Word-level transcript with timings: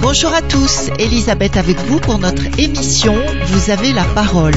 Bonjour 0.00 0.32
à 0.34 0.40
tous, 0.40 0.88
Elisabeth 0.98 1.58
avec 1.58 1.78
vous 1.80 2.00
pour 2.00 2.18
notre 2.18 2.42
émission 2.58 3.14
Vous 3.46 3.70
avez 3.70 3.92
la 3.92 4.04
parole. 4.04 4.54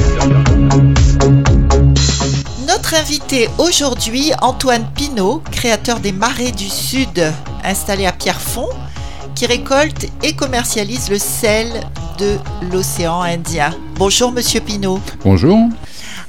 Notre 2.66 2.94
invité 2.96 3.50
aujourd'hui, 3.58 4.32
Antoine 4.42 4.86
Pinault, 4.96 5.44
créateur 5.52 6.00
des 6.00 6.14
Marais 6.14 6.52
du 6.52 6.70
Sud, 6.70 7.34
installé 7.66 8.06
à 8.06 8.14
Pierrefonds, 8.14 8.70
qui 9.36 9.46
récolte 9.46 10.06
et 10.22 10.36
commercialise 10.36 11.10
le 11.10 11.18
sel 11.18 11.68
de 12.18 12.38
l'océan 12.72 13.22
Indien. 13.22 13.72
Bonjour 13.96 14.32
Monsieur 14.32 14.60
Pinault. 14.62 15.00
Bonjour. 15.24 15.58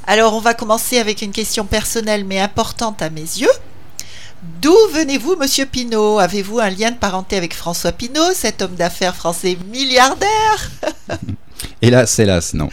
Alors 0.06 0.34
on 0.34 0.40
va 0.40 0.54
commencer 0.54 0.98
avec 0.98 1.22
une 1.22 1.32
question 1.32 1.64
personnelle 1.64 2.24
mais 2.24 2.40
importante 2.40 3.02
à 3.02 3.10
mes 3.10 3.20
yeux. 3.20 3.48
D'où 4.60 4.74
venez-vous, 4.92 5.36
monsieur 5.36 5.64
Pinault? 5.66 6.18
Avez-vous 6.18 6.58
un 6.58 6.70
lien 6.70 6.90
de 6.90 6.96
parenté 6.96 7.36
avec 7.36 7.54
François 7.54 7.92
Pinault, 7.92 8.34
cet 8.34 8.60
homme 8.62 8.74
d'affaires 8.74 9.14
français 9.16 9.56
milliardaire? 9.72 10.70
Hélas, 11.82 12.18
hélas, 12.18 12.52
non. 12.54 12.68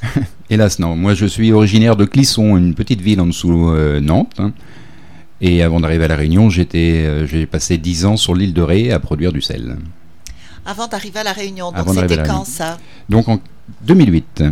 hélas, 0.50 0.78
non. 0.78 0.94
Moi, 0.94 1.14
je 1.14 1.26
suis 1.26 1.52
originaire 1.52 1.96
de 1.96 2.04
Clisson, 2.04 2.56
une 2.56 2.74
petite 2.74 3.00
ville 3.00 3.20
en 3.20 3.26
dessous 3.26 3.70
euh, 3.70 4.00
Nantes. 4.00 4.34
hein. 4.38 4.52
Et 5.40 5.62
avant 5.62 5.80
d'arriver 5.80 6.04
à 6.04 6.08
La 6.08 6.16
Réunion, 6.16 6.50
j'étais, 6.50 7.04
euh, 7.04 7.26
j'ai 7.26 7.46
passé 7.46 7.78
10 7.78 8.04
ans 8.06 8.16
sur 8.16 8.34
l'île 8.34 8.52
de 8.54 8.62
Ré 8.62 8.92
à 8.92 8.98
produire 9.00 9.32
du 9.32 9.40
sel. 9.42 9.76
Avant 10.66 10.86
d'arriver 10.86 11.20
à 11.20 11.24
La 11.24 11.32
Réunion, 11.32 11.72
donc 11.72 11.88
c'était 11.94 12.22
quand 12.22 12.44
ça? 12.44 12.78
Donc 13.08 13.28
en 13.28 13.40
2008, 13.82 14.42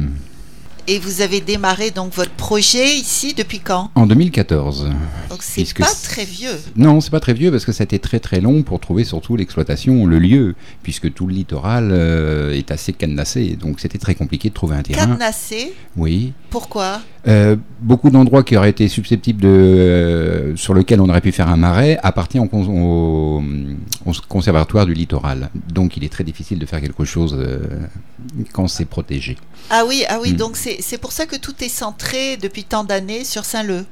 Et 0.88 1.00
vous 1.00 1.20
avez 1.20 1.40
démarré 1.40 1.90
donc 1.90 2.12
votre 2.14 2.30
projet 2.30 2.94
ici 2.96 3.34
depuis 3.34 3.58
quand 3.58 3.90
en 3.96 4.06
2014. 4.06 4.88
Donc 5.30 5.42
c'est 5.42 5.66
pas 5.76 5.86
très 6.04 6.24
vieux. 6.24 6.56
Non, 6.76 7.00
c'est 7.00 7.10
pas 7.10 7.18
très 7.18 7.34
vieux 7.34 7.50
parce 7.50 7.64
que 7.64 7.72
ça 7.72 7.82
a 7.82 7.86
été 7.86 7.98
très 7.98 8.20
très 8.20 8.40
long 8.40 8.62
pour 8.62 8.78
trouver 8.78 9.02
surtout 9.02 9.34
l'exploitation, 9.34 10.06
le 10.06 10.20
lieu, 10.20 10.54
puisque 10.84 11.12
tout 11.12 11.26
le 11.26 11.34
littoral 11.34 11.88
euh, 11.90 12.52
est 12.52 12.70
assez 12.70 12.92
cadenassé. 12.92 13.56
Donc 13.60 13.80
c'était 13.80 13.98
très 13.98 14.14
compliqué 14.14 14.48
de 14.48 14.54
trouver 14.54 14.76
un 14.76 14.82
terrain. 14.82 15.06
Cadenassé, 15.06 15.72
Oui. 15.96 16.32
pourquoi 16.50 17.00
Euh, 17.26 17.56
beaucoup 17.80 18.10
d'endroits 18.10 18.44
qui 18.44 18.56
auraient 18.56 18.70
été 18.70 18.86
susceptibles 18.86 19.40
de, 19.42 19.48
euh, 19.48 20.54
sur 20.56 20.74
lesquels 20.74 21.00
on 21.00 21.08
aurait 21.08 21.20
pu 21.20 21.32
faire 21.32 21.48
un 21.48 21.56
marais 21.56 21.98
appartiennent 22.04 22.44
au, 22.44 22.46
cons- 22.46 22.68
au- 22.68 23.42
au 24.08 24.12
conservatoire 24.28 24.86
du 24.86 24.94
littoral. 24.94 25.50
Donc 25.68 25.96
il 25.96 26.04
est 26.04 26.08
très 26.08 26.22
difficile 26.22 26.60
de 26.60 26.66
faire 26.66 26.80
quelque 26.80 27.04
chose 27.04 27.36
quand 28.52 28.68
c'est 28.68 28.84
protégé. 28.84 29.36
Ah 29.70 29.82
oui, 29.88 30.04
ah 30.08 30.18
oui, 30.22 30.34
Hmm. 30.34 30.36
donc 30.36 30.56
c'est 30.56 30.75
c'est 30.80 30.98
pour 30.98 31.12
ça 31.12 31.26
que 31.26 31.36
tout 31.36 31.54
est 31.62 31.68
centré 31.68 32.36
depuis 32.36 32.64
tant 32.64 32.84
d'années 32.84 33.24
sur 33.24 33.44
Saint-Leu. 33.44 33.84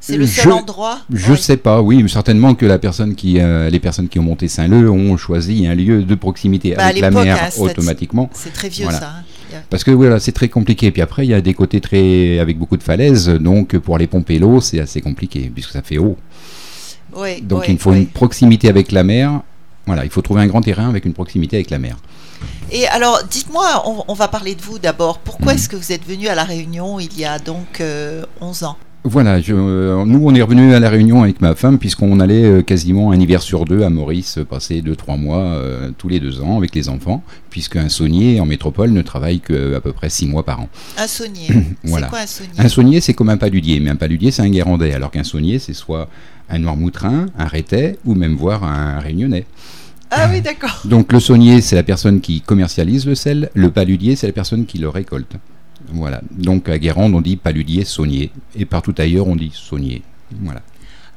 C'est 0.00 0.16
le 0.16 0.26
Je- 0.26 0.40
seul 0.42 0.52
endroit 0.52 1.00
Je 1.12 1.32
Oui. 1.32 1.38
sais 1.38 1.56
pas, 1.56 1.80
oui, 1.82 2.02
mais 2.02 2.08
certainement 2.08 2.54
que 2.54 2.64
la 2.66 2.78
personne 2.78 3.14
qui, 3.16 3.40
euh, 3.40 3.68
les 3.70 3.80
personnes 3.80 4.08
qui 4.08 4.18
ont 4.20 4.22
monté 4.22 4.46
Saint-Leu 4.46 4.88
ont 4.90 5.16
choisi 5.16 5.66
un 5.66 5.74
lieu 5.74 6.04
de 6.04 6.14
proximité 6.14 6.74
Bah, 6.76 6.86
avec 6.86 7.00
la 7.00 7.10
mer 7.10 7.36
hein, 7.42 7.48
automatiquement. 7.58 8.30
C'est 8.32 8.52
très 8.52 8.68
vieux 8.68 8.84
Voilà. 8.84 9.00
ça. 9.00 9.08
hein. 9.18 9.62
Parce 9.70 9.82
que 9.84 9.90
voilà, 9.90 10.20
c'est 10.20 10.32
très 10.32 10.48
compliqué. 10.48 10.90
Puis 10.92 11.02
après, 11.02 11.24
il 11.26 11.30
y 11.30 11.34
a 11.34 11.40
des 11.40 11.54
côtés 11.54 11.80
très 11.80 12.38
avec 12.38 12.58
beaucoup 12.58 12.76
de 12.76 12.82
falaises, 12.82 13.28
donc 13.28 13.76
pour 13.78 13.96
aller 13.96 14.06
pomper 14.06 14.38
l'eau, 14.38 14.60
c'est 14.60 14.80
assez 14.80 15.00
compliqué 15.00 15.50
puisque 15.52 15.70
ça 15.70 15.82
fait 15.82 15.98
haut. 15.98 16.16
Oui, 17.16 17.40
Donc 17.40 17.60
oui, 17.62 17.66
il 17.70 17.78
faut 17.78 17.92
une 17.92 18.06
proximité 18.06 18.68
avec 18.68 18.92
la 18.92 19.02
mer. 19.02 19.40
Voilà, 19.86 20.04
il 20.04 20.10
faut 20.10 20.20
trouver 20.20 20.42
un 20.42 20.46
grand 20.46 20.60
terrain 20.60 20.88
avec 20.88 21.04
une 21.04 21.14
proximité 21.14 21.56
avec 21.56 21.70
la 21.70 21.78
mer. 21.78 21.96
Et 22.70 22.86
alors, 22.88 23.20
dites-moi, 23.30 23.82
on, 23.86 24.04
on 24.08 24.14
va 24.14 24.28
parler 24.28 24.54
de 24.54 24.62
vous 24.62 24.78
d'abord. 24.78 25.18
Pourquoi 25.18 25.52
Mhm. 25.52 25.58
est-ce 25.58 25.68
que 25.68 25.76
vous 25.76 25.92
êtes 25.92 26.06
venu 26.06 26.28
à 26.28 26.34
La 26.34 26.44
Réunion 26.44 26.98
il 26.98 27.16
y 27.18 27.24
a 27.24 27.38
donc 27.38 27.80
euh, 27.80 28.24
11 28.40 28.64
ans? 28.64 28.76
Voilà, 29.08 29.40
je- 29.40 29.54
euh, 29.54 30.04
nous 30.04 30.20
on 30.24 30.34
est 30.34 30.42
revenu 30.42 30.74
à 30.74 30.80
la 30.80 30.90
Réunion 30.90 31.22
avec 31.22 31.40
ma 31.40 31.54
femme 31.54 31.78
puisqu'on 31.78 32.18
allait 32.18 32.42
euh, 32.42 32.62
quasiment 32.62 33.12
un 33.12 33.20
hiver 33.20 33.40
sur 33.40 33.64
deux 33.64 33.82
à 33.84 33.88
Maurice, 33.88 34.38
euh, 34.38 34.44
passer 34.44 34.82
deux 34.82 34.96
trois 34.96 35.16
mois 35.16 35.42
euh, 35.42 35.92
tous 35.96 36.08
les 36.08 36.18
deux 36.18 36.40
ans 36.40 36.56
avec 36.58 36.74
les 36.74 36.88
enfants, 36.88 37.22
puisqu'un 37.48 37.88
saunier 37.88 38.40
en 38.40 38.46
métropole 38.46 38.90
ne 38.90 39.02
travaille 39.02 39.38
que 39.38 39.76
à 39.76 39.80
peu 39.80 39.92
près 39.92 40.10
six 40.10 40.26
mois 40.26 40.42
par 40.44 40.58
an. 40.60 40.68
Un 40.98 41.06
saunier. 41.06 41.46
Voilà. 41.84 42.06
C'est 42.06 42.10
quoi 42.10 42.18
un 42.18 42.26
saunier? 42.26 42.50
Un 42.58 42.68
saunier 42.68 43.00
c'est 43.00 43.14
comme 43.14 43.28
un 43.28 43.36
paludier, 43.36 43.78
mais 43.78 43.90
un 43.90 43.96
paludier 43.96 44.32
c'est 44.32 44.42
un 44.42 44.50
guérandais, 44.50 44.92
alors 44.92 45.12
qu'un 45.12 45.22
saunier 45.22 45.60
c'est 45.60 45.72
soit 45.74 46.08
un 46.50 46.58
noirmoutrin, 46.58 47.26
un 47.38 47.44
rétais 47.46 48.00
ou 48.04 48.16
même 48.16 48.34
voire 48.34 48.64
un 48.64 48.98
réunionnais. 48.98 49.46
Ah 50.10 50.28
oui, 50.30 50.40
d'accord. 50.40 50.80
Donc 50.84 51.12
le 51.12 51.20
saunier, 51.20 51.60
c'est 51.60 51.76
la 51.76 51.82
personne 51.82 52.20
qui 52.20 52.40
commercialise 52.40 53.06
le 53.06 53.14
sel, 53.14 53.50
le 53.54 53.70
paludier, 53.70 54.16
c'est 54.16 54.26
la 54.26 54.32
personne 54.32 54.64
qui 54.66 54.78
le 54.78 54.88
récolte. 54.88 55.32
Voilà. 55.92 56.20
Donc 56.30 56.68
à 56.68 56.78
Guérande, 56.78 57.14
on 57.14 57.20
dit 57.20 57.36
paludier, 57.36 57.84
saunier. 57.84 58.30
Et 58.56 58.64
partout 58.64 58.94
ailleurs, 58.98 59.26
on 59.26 59.36
dit 59.36 59.50
saunier. 59.54 60.02
Voilà. 60.42 60.62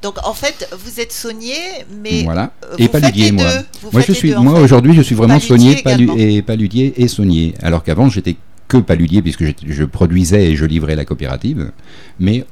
Donc 0.02 0.16
en 0.26 0.34
fait, 0.34 0.70
vous 0.84 1.00
êtes 1.00 1.12
saunier, 1.12 1.56
mais 2.04 2.24
voilà. 2.24 2.52
euh, 2.64 2.76
Et 2.78 2.86
vous 2.86 2.92
faites 2.92 3.02
paludier, 3.02 3.26
les 3.26 3.32
moi. 3.34 3.44
deux. 3.44 3.60
Vous 3.82 3.90
Moi, 3.92 4.02
faites 4.02 4.08
je 4.08 4.12
les 4.14 4.18
suis, 4.18 4.30
deux, 4.30 4.40
moi 4.40 4.60
aujourd'hui, 4.60 4.94
je 4.94 5.02
suis 5.02 5.16
vraiment 5.16 5.40
saunier, 5.40 5.82
palu- 5.84 6.10
et 6.18 6.42
paludier 6.42 6.94
et 7.02 7.08
saunier. 7.08 7.54
Alors 7.62 7.84
qu'avant, 7.84 8.10
j'étais 8.10 8.38
que 8.68 8.78
paludier 8.78 9.22
puisque 9.22 9.44
j'étais- 9.46 9.66
je 9.70 9.84
produisais 9.84 10.52
et 10.52 10.56
je 10.56 10.66
livrais 10.66 10.96
la 10.96 11.04
coopérative. 11.06 11.72
Mais 12.20 12.46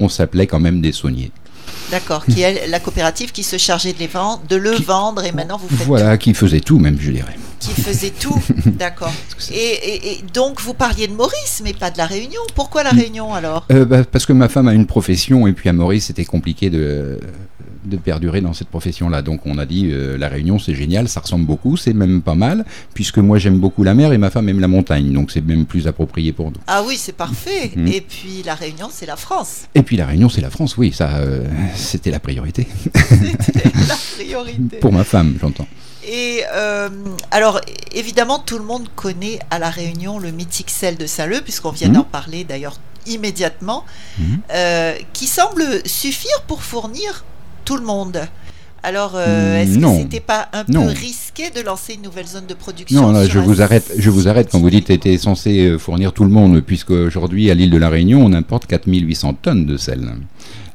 on 0.00 0.08
s'appelait 0.08 0.46
quand 0.46 0.60
même 0.60 0.80
des 0.80 0.92
sauniers. 0.92 1.30
D'accord, 1.90 2.24
qui 2.26 2.42
est 2.42 2.66
la 2.66 2.80
coopérative 2.80 3.30
qui 3.32 3.42
se 3.42 3.56
chargeait 3.58 3.92
de, 3.92 3.98
les 3.98 4.06
vendre, 4.06 4.42
de 4.48 4.56
le 4.56 4.72
Qui- 4.74 4.82
vendre 4.84 5.24
et 5.24 5.32
maintenant 5.32 5.58
vous 5.58 5.68
faites 5.68 5.86
Voilà, 5.86 6.16
qui 6.18 6.32
faisait 6.34 6.60
tout 6.60 6.78
même, 6.78 6.98
je 7.00 7.10
dirais. 7.10 7.36
qui 7.60 7.70
faisait 7.72 8.10
tout. 8.10 8.40
D'accord. 8.66 9.12
Et, 9.52 9.54
et- 9.56 10.12
et 10.12 10.24
donc 10.34 10.60
vous 10.60 10.74
parliez 10.74 11.06
de 11.08 11.12
Maurice, 11.14 11.60
mais 11.64 11.72
pas 11.72 11.90
de 11.90 11.98
la 11.98 12.06
Réunion. 12.06 12.40
Pourquoi 12.54 12.82
la 12.82 12.90
Réunion 12.90 13.32
alors? 13.34 13.66
Euh, 13.72 13.84
bah, 13.84 14.04
parce 14.04 14.26
que 14.26 14.32
ma 14.32 14.48
femme 14.48 14.68
a 14.68 14.74
une 14.74 14.86
profession 14.86 15.46
et 15.46 15.52
puis 15.52 15.68
à 15.68 15.72
Maurice 15.72 16.06
c'était 16.06 16.24
compliqué 16.24 16.68
de, 16.70 17.18
de 17.84 17.96
perdurer 17.96 18.40
dans 18.40 18.52
cette 18.52 18.68
profession-là. 18.68 19.22
Donc 19.22 19.46
on 19.46 19.58
a 19.58 19.66
dit 19.66 19.88
euh, 19.90 20.16
la 20.16 20.28
Réunion 20.28 20.58
c'est 20.58 20.74
génial, 20.74 21.08
ça 21.08 21.20
ressemble 21.20 21.46
beaucoup, 21.46 21.76
c'est 21.76 21.92
même 21.92 22.22
pas 22.22 22.34
mal, 22.34 22.64
puisque 22.94 23.18
moi 23.18 23.38
j'aime 23.38 23.58
beaucoup 23.58 23.82
la 23.84 23.94
mer 23.94 24.12
et 24.12 24.18
ma 24.18 24.30
femme 24.30 24.48
aime 24.48 24.60
la 24.60 24.68
montagne, 24.68 25.12
donc 25.12 25.30
c'est 25.30 25.40
même 25.44 25.66
plus 25.66 25.86
approprié 25.86 26.32
pour 26.32 26.46
nous. 26.50 26.58
Ah 26.66 26.82
oui, 26.86 26.96
c'est 26.98 27.12
parfait. 27.16 27.70
Mhm. 27.76 27.86
Et 27.88 28.00
puis 28.00 28.42
la 28.44 28.54
Réunion, 28.54 28.88
c'est 28.90 29.06
la 29.06 29.16
France. 29.16 29.62
Et 29.74 29.82
puis 29.82 29.96
la 29.96 30.06
Réunion 30.06 30.28
c'est 30.28 30.40
la 30.40 30.50
France, 30.50 30.76
oui, 30.76 30.92
ça 30.92 31.16
euh, 31.16 31.44
c'était 31.74 32.10
la 32.10 32.20
priorité 32.20 32.66
C'était 33.40 33.70
la 33.88 33.96
priorité. 34.16 34.76
pour 34.78 34.92
ma 34.92 35.04
femme, 35.04 35.36
j'entends. 35.40 35.66
Et 36.06 36.42
euh, 36.54 36.90
alors, 37.30 37.60
évidemment, 37.94 38.38
tout 38.38 38.58
le 38.58 38.64
monde 38.64 38.88
connaît 38.94 39.38
à 39.50 39.58
La 39.58 39.70
Réunion 39.70 40.18
le 40.18 40.32
mythique 40.32 40.68
sel 40.68 40.96
de 40.98 41.06
Saint-Leu, 41.06 41.40
puisqu'on 41.42 41.70
vient 41.70 41.88
Mhm. 41.88 41.94
d'en 41.94 42.04
parler 42.04 42.44
d'ailleurs 42.44 42.78
immédiatement, 43.06 43.84
Mhm. 44.18 44.38
euh, 44.52 44.94
qui 45.14 45.26
semble 45.26 45.64
suffire 45.86 46.42
pour 46.46 46.62
fournir 46.62 47.24
tout 47.64 47.76
le 47.76 47.84
monde. 47.84 48.20
Alors, 48.82 49.12
euh, 49.16 49.54
Mm, 49.54 49.62
est-ce 49.62 49.78
que 49.78 50.02
c'était 50.02 50.20
pas 50.20 50.48
un 50.52 50.64
Non. 50.68 50.82
peu 50.84 50.90
risqué 50.90 51.44
de 51.48 51.62
lancer 51.62 51.94
une 51.94 52.02
nouvelle 52.02 52.26
zone 52.26 52.44
de 52.46 52.52
production 52.54 53.00
Non, 53.00 53.12
là, 53.12 53.26
je 53.26 53.38
vous 53.38 53.62
arrête, 53.62 53.92
je 53.98 54.10
vous 54.10 54.28
arrête 54.28 54.48
quand 54.52 54.60
vous 54.60 54.68
dites 54.68 54.90
était 54.90 55.16
censé 55.16 55.68
euh, 55.68 55.78
fournir 55.78 56.12
tout 56.12 56.24
le 56.24 56.30
monde, 56.30 56.60
puisque 56.60 56.90
aujourd'hui 56.90 57.50
à 57.50 57.54
l'île 57.54 57.70
de 57.70 57.78
la 57.78 57.88
Réunion, 57.88 58.22
on 58.22 58.32
importe 58.34 58.66
4800 58.66 59.34
tonnes 59.40 59.64
de 59.64 59.78
sel. 59.78 60.06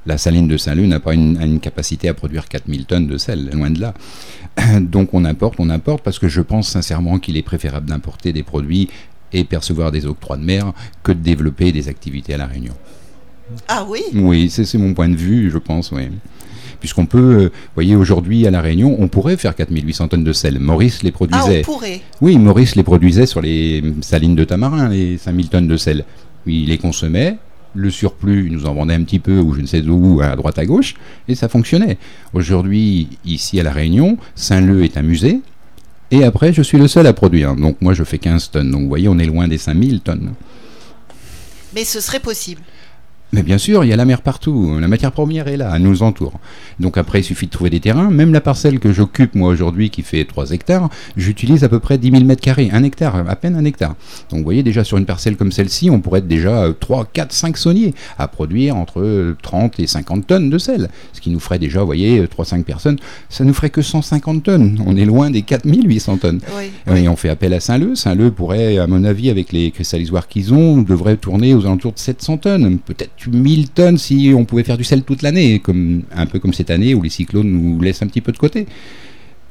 La 0.07 0.17
saline 0.17 0.47
de 0.47 0.57
Saint-Leu 0.57 0.87
n'a 0.87 0.99
pas 0.99 1.13
une, 1.13 1.39
une 1.39 1.59
capacité 1.59 2.09
à 2.09 2.15
produire 2.15 2.47
4000 2.47 2.85
tonnes 2.85 3.05
de 3.05 3.17
sel, 3.19 3.51
loin 3.53 3.69
de 3.69 3.79
là. 3.79 3.93
Donc 4.79 5.13
on 5.13 5.23
importe, 5.23 5.55
on 5.59 5.69
importe, 5.69 6.03
parce 6.03 6.17
que 6.17 6.27
je 6.27 6.41
pense 6.41 6.67
sincèrement 6.69 7.19
qu'il 7.19 7.37
est 7.37 7.43
préférable 7.43 7.87
d'importer 7.87 8.33
des 8.33 8.41
produits 8.41 8.89
et 9.33 9.43
percevoir 9.43 9.91
des 9.91 10.07
octrois 10.07 10.37
de 10.37 10.43
mer 10.43 10.73
que 11.03 11.11
de 11.11 11.19
développer 11.19 11.71
des 11.71 11.87
activités 11.89 12.33
à 12.33 12.37
la 12.37 12.47
Réunion. 12.47 12.73
Ah 13.67 13.85
oui? 13.87 14.01
Oui, 14.15 14.49
c'est 14.49 14.65
c'est 14.65 14.79
mon 14.79 14.95
point 14.95 15.09
de 15.09 15.15
vue, 15.15 15.51
je 15.51 15.59
pense, 15.59 15.91
oui. 15.91 16.07
Puisqu'on 16.79 17.05
peut, 17.05 17.17
euh, 17.17 17.43
vous 17.45 17.49
voyez, 17.75 17.95
aujourd'hui 17.95 18.47
à 18.47 18.51
La 18.51 18.61
Réunion, 18.61 18.95
on 18.99 19.07
pourrait 19.07 19.35
faire 19.37 19.55
4800 19.55 20.07
tonnes 20.09 20.23
de 20.23 20.33
sel. 20.33 20.59
Maurice 20.59 21.03
les 21.03 21.09
Ah, 21.09 21.13
produisait. 21.13 21.59
on 21.59 21.63
pourrait. 21.63 22.01
Oui, 22.21 22.37
Maurice 22.37 22.75
les 22.75 22.83
produisait 22.83 23.25
sur 23.25 23.41
les 23.41 23.83
salines 24.01 24.35
de 24.35 24.43
Tamarin, 24.45 24.89
les 24.89 25.17
5000 25.17 25.49
tonnes 25.49 25.67
de 25.67 25.77
sel. 25.77 26.05
Il 26.45 26.69
les 26.69 26.77
consommait, 26.77 27.35
le 27.75 27.89
surplus, 27.91 28.47
il 28.47 28.53
nous 28.53 28.65
en 28.65 28.73
vendait 28.73 28.93
un 28.93 29.03
petit 29.03 29.19
peu, 29.19 29.39
ou 29.39 29.53
je 29.53 29.61
ne 29.61 29.65
sais 29.67 29.81
où, 29.81 30.21
à 30.21 30.35
droite 30.35 30.57
à 30.57 30.65
gauche, 30.65 30.95
et 31.27 31.35
ça 31.35 31.49
fonctionnait. 31.49 31.97
Aujourd'hui, 32.33 33.09
ici 33.25 33.59
à 33.59 33.63
La 33.63 33.71
Réunion, 33.71 34.17
Saint-Leu 34.35 34.83
est 34.85 34.97
un 34.97 35.01
musée, 35.03 35.41
et 36.11 36.23
après, 36.23 36.53
je 36.53 36.61
suis 36.63 36.77
le 36.79 36.87
seul 36.87 37.05
à 37.07 37.13
produire. 37.13 37.55
Donc 37.55 37.77
moi, 37.81 37.93
je 37.93 38.03
fais 38.03 38.17
15 38.17 38.51
tonnes. 38.51 38.71
Donc 38.71 38.81
vous 38.83 38.87
voyez, 38.87 39.07
on 39.07 39.19
est 39.19 39.25
loin 39.27 39.47
des 39.47 39.57
5000 39.59 39.99
tonnes. 40.01 40.31
Mais 41.75 41.83
ce 41.83 41.99
serait 41.99 42.19
possible. 42.19 42.61
Mais 43.31 43.43
bien 43.43 43.59
sûr, 43.59 43.83
il 43.83 43.89
y 43.89 43.93
a 43.93 43.95
la 43.95 44.05
mer 44.05 44.21
partout. 44.21 44.79
La 44.79 44.87
matière 44.87 45.11
première 45.11 45.47
est 45.47 45.57
là, 45.57 45.73
elle 45.75 45.83
nous 45.83 46.01
entoure. 46.01 46.39
Donc 46.79 46.97
après, 46.97 47.19
il 47.19 47.23
suffit 47.23 47.45
de 47.45 47.51
trouver 47.51 47.69
des 47.69 47.79
terrains. 47.79 48.09
Même 48.09 48.33
la 48.33 48.41
parcelle 48.41 48.79
que 48.79 48.91
j'occupe, 48.91 49.35
moi, 49.35 49.49
aujourd'hui, 49.49 49.91
qui 49.91 50.01
fait 50.01 50.25
3 50.25 50.51
hectares, 50.51 50.89
j'utilise 51.15 51.63
à 51.63 51.69
peu 51.69 51.79
près 51.79 51.97
10 51.97 52.11
000 52.11 52.23
mètres 52.23 52.41
carrés. 52.41 52.69
Un 52.73 52.83
hectare, 52.83 53.15
à 53.29 53.35
peine 53.35 53.55
un 53.55 53.65
hectare. 53.65 53.95
Donc 54.29 54.39
vous 54.39 54.43
voyez, 54.43 54.63
déjà 54.63 54.83
sur 54.83 54.97
une 54.97 55.05
parcelle 55.05 55.37
comme 55.37 55.51
celle-ci, 55.51 55.89
on 55.89 55.99
pourrait 55.99 56.19
être 56.19 56.27
déjà 56.27 56.67
3, 56.79 57.05
4, 57.13 57.31
5 57.31 57.57
sauniers 57.57 57.93
à 58.17 58.27
produire 58.27 58.75
entre 58.75 59.35
30 59.43 59.79
et 59.79 59.87
50 59.87 60.25
tonnes 60.25 60.49
de 60.49 60.57
sel. 60.57 60.89
Ce 61.13 61.21
qui 61.21 61.29
nous 61.29 61.39
ferait 61.39 61.59
déjà, 61.59 61.81
vous 61.81 61.85
voyez, 61.85 62.23
3-5 62.23 62.63
personnes, 62.63 62.97
ça 63.29 63.43
nous 63.43 63.53
ferait 63.53 63.69
que 63.69 63.81
150 63.81 64.43
tonnes. 64.43 64.81
On 64.85 64.97
est 64.97 65.05
loin 65.05 65.29
des 65.29 65.43
4800 65.43 66.17
tonnes. 66.17 66.39
Oui, 66.57 66.97
Et 66.97 67.07
on 67.07 67.15
fait 67.15 67.29
appel 67.29 67.53
à 67.53 67.59
Saint-Leu. 67.59 67.95
Saint-Leu 67.95 68.31
pourrait, 68.31 68.79
à 68.79 68.87
mon 68.87 69.03
avis, 69.03 69.29
avec 69.29 69.51
les 69.51 69.69
cristallisoires 69.69 70.27
qu'ils 70.27 70.53
ont, 70.53 70.81
devrait 70.81 71.17
tourner 71.17 71.53
aux 71.53 71.65
alentours 71.65 71.93
de 71.93 71.99
700 71.99 72.37
tonnes. 72.37 72.79
Peut-être 72.79 73.11
1000 73.27 73.69
tonnes 73.69 73.97
si 73.97 74.33
on 74.35 74.45
pouvait 74.45 74.63
faire 74.63 74.77
du 74.77 74.83
sel 74.83 75.03
toute 75.03 75.21
l'année, 75.21 75.59
comme, 75.59 76.03
un 76.15 76.25
peu 76.25 76.39
comme 76.39 76.53
cette 76.53 76.69
année 76.69 76.93
où 76.93 77.01
les 77.01 77.09
cyclones 77.09 77.49
nous 77.49 77.81
laissent 77.81 78.01
un 78.01 78.07
petit 78.07 78.21
peu 78.21 78.31
de 78.31 78.37
côté. 78.37 78.67